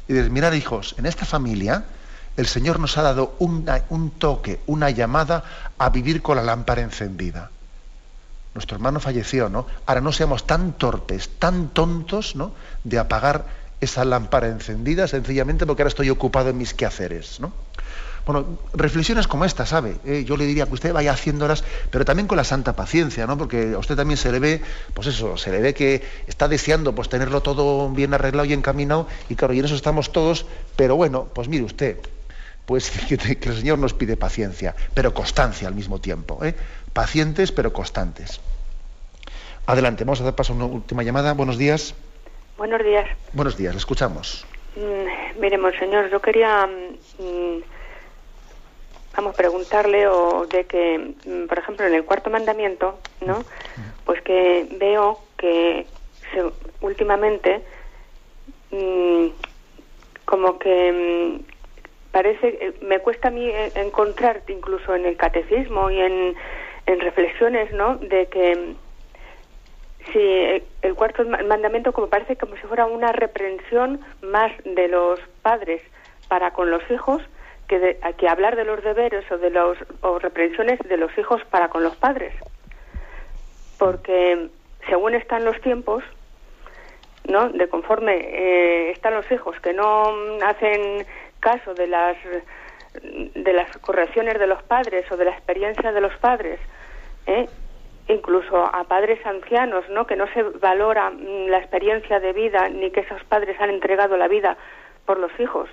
[0.08, 1.86] Y dices, mirad hijos, en esta familia,
[2.40, 5.44] el Señor nos ha dado un toque, una llamada
[5.78, 7.52] a vivir con la lámpara encendida.
[8.56, 9.68] Nuestro hermano falleció, ¿no?
[9.86, 12.54] Ahora no seamos tan torpes, tan tontos, ¿no?
[12.86, 13.46] De apagar
[13.82, 17.52] esa lámpara encendida sencillamente porque ahora estoy ocupado en mis quehaceres, ¿no?
[18.26, 19.98] Bueno, reflexiones como esta, ¿sabe?
[20.06, 23.38] Eh, yo le diría que usted vaya haciéndolas, pero también con la santa paciencia, ¿no?
[23.38, 24.62] Porque a usted también se le ve,
[24.94, 29.08] pues eso, se le ve que está deseando pues tenerlo todo bien arreglado y encaminado,
[29.28, 31.98] y claro, y en eso estamos todos, pero bueno, pues mire usted,
[32.70, 33.16] pues que,
[33.50, 36.46] el Señor nos pide paciencia, pero constancia al mismo tiempo.
[36.46, 36.54] ¿eh?
[36.94, 38.40] Pacientes, pero constantes.
[39.66, 41.34] Adelante, vamos a dar paso a una última llamada.
[41.34, 41.96] Buenos días.
[42.60, 43.10] Buenos días.
[43.34, 44.46] Buenos días, le escuchamos.
[44.76, 47.58] Mm, mire, Monseñor, yo quería, mm,
[49.18, 53.44] vamos, preguntarle o de que, mm, por ejemplo, en el cuarto mandamiento, ¿no?
[54.06, 55.88] Pues que veo que
[56.82, 57.64] últimamente
[60.26, 61.42] como que
[62.12, 66.36] parece, eh, me cuesta a mí eh, encontrarte incluso en el catecismo y en,
[66.86, 67.96] en reflexiones, ¿no?
[67.98, 68.76] De que
[70.12, 75.82] si el cuarto mandamiento como parece como si fuera una reprensión más de los padres
[76.28, 77.22] para con los hijos
[77.68, 81.70] que, que hablar de los deberes o de los o reprensiones de los hijos para
[81.70, 82.34] con los padres
[83.78, 84.50] porque
[84.88, 86.04] según están los tiempos
[87.26, 91.06] no de conforme eh, están los hijos que no hacen
[91.40, 92.18] caso de las
[93.04, 96.60] de las correcciones de los padres o de la experiencia de los padres
[97.28, 97.48] ¿eh?
[98.10, 100.08] incluso a padres ancianos, ¿no?
[100.08, 104.18] Que no se valora mm, la experiencia de vida ni que esos padres han entregado
[104.18, 104.58] la vida
[105.06, 105.70] por los hijos,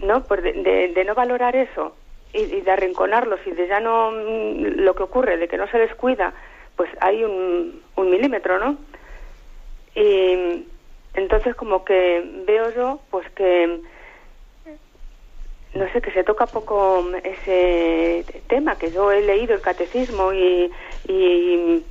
[0.00, 0.22] ¿no?
[0.24, 1.96] Pues de, no valorar eso
[2.32, 5.78] y, de arrinconarlos y de ya no mm, lo que ocurre, de que no se
[5.78, 6.32] les cuida,
[6.76, 8.76] pues hay un, un milímetro, ¿no?
[9.96, 10.66] Y
[11.14, 13.80] entonces como que veo yo, pues que
[15.74, 20.70] no sé, que se toca poco ese tema, que yo he leído el catecismo y,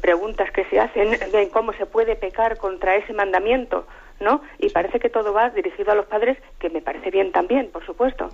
[0.01, 3.85] preguntas que se hacen de cómo se puede pecar contra ese mandamiento,
[4.19, 4.41] ¿no?
[4.59, 7.85] Y parece que todo va dirigido a los padres, que me parece bien también, por
[7.85, 8.29] supuesto.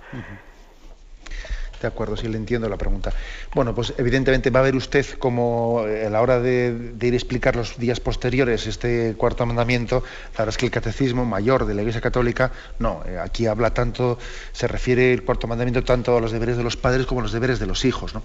[1.80, 3.10] De acuerdo, sí le entiendo la pregunta.
[3.54, 7.16] Bueno, pues evidentemente va a ver usted como eh, a la hora de, ir a
[7.16, 10.02] explicar los días posteriores este cuarto mandamiento,
[10.34, 13.72] la verdad es que el catecismo mayor de la Iglesia Católica, no, eh, aquí habla
[13.72, 14.18] tanto,
[14.52, 17.32] se refiere el cuarto mandamiento tanto a los deberes de los padres como a los
[17.32, 18.12] deberes de los hijos.
[18.12, 18.22] ¿no?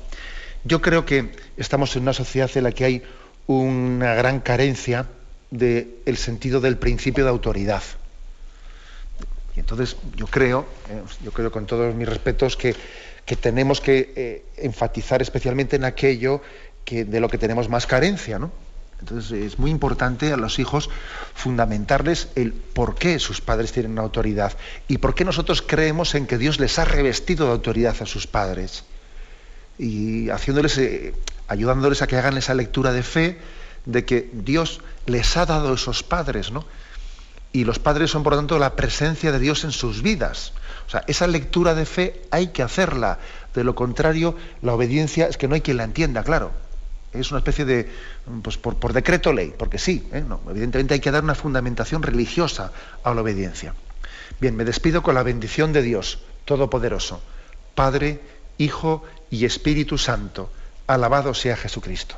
[0.66, 3.04] Yo creo que estamos en una sociedad en la que hay
[3.48, 5.06] una gran carencia
[5.50, 7.84] del sentido del principio de autoridad.
[9.56, 12.76] Y entonces yo creo, eh, yo creo con todos mis respetos que
[13.40, 16.42] tenemos que eh, enfatizar especialmente en aquello
[16.84, 18.52] que, de lo que tenemos más carencia, ¿no?
[19.00, 20.90] Entonces es muy importante a los hijos
[21.34, 24.54] fundamentarles el por qué sus padres tienen autoridad
[24.88, 28.26] y por qué nosotros creemos en que Dios les ha revestido de autoridad a sus
[28.26, 28.86] padres
[29.78, 31.14] y haciéndoles, eh,
[31.48, 33.38] ayudándoles a que hagan esa lectura de fe
[33.84, 36.66] de que Dios les ha dado esos padres, ¿no?
[37.56, 40.52] Y los padres son por lo tanto la presencia de Dios en sus vidas.
[40.88, 43.18] O sea, esa lectura de fe hay que hacerla.
[43.54, 46.52] De lo contrario, la obediencia es que no hay quien la entienda, claro.
[47.14, 47.90] Es una especie de,
[48.44, 50.26] pues por, decreto ley, porque sí, ¿eh?
[50.50, 52.74] evidentemente hay que dar una fundamentación religiosa
[53.06, 53.74] a la obediencia.
[54.42, 57.22] Bien, me despido con la bendición de Dios Todopoderoso,
[57.74, 58.20] Padre,
[58.58, 60.52] Hijo y Espíritu Santo.
[60.88, 62.18] Alabado sea Jesucristo.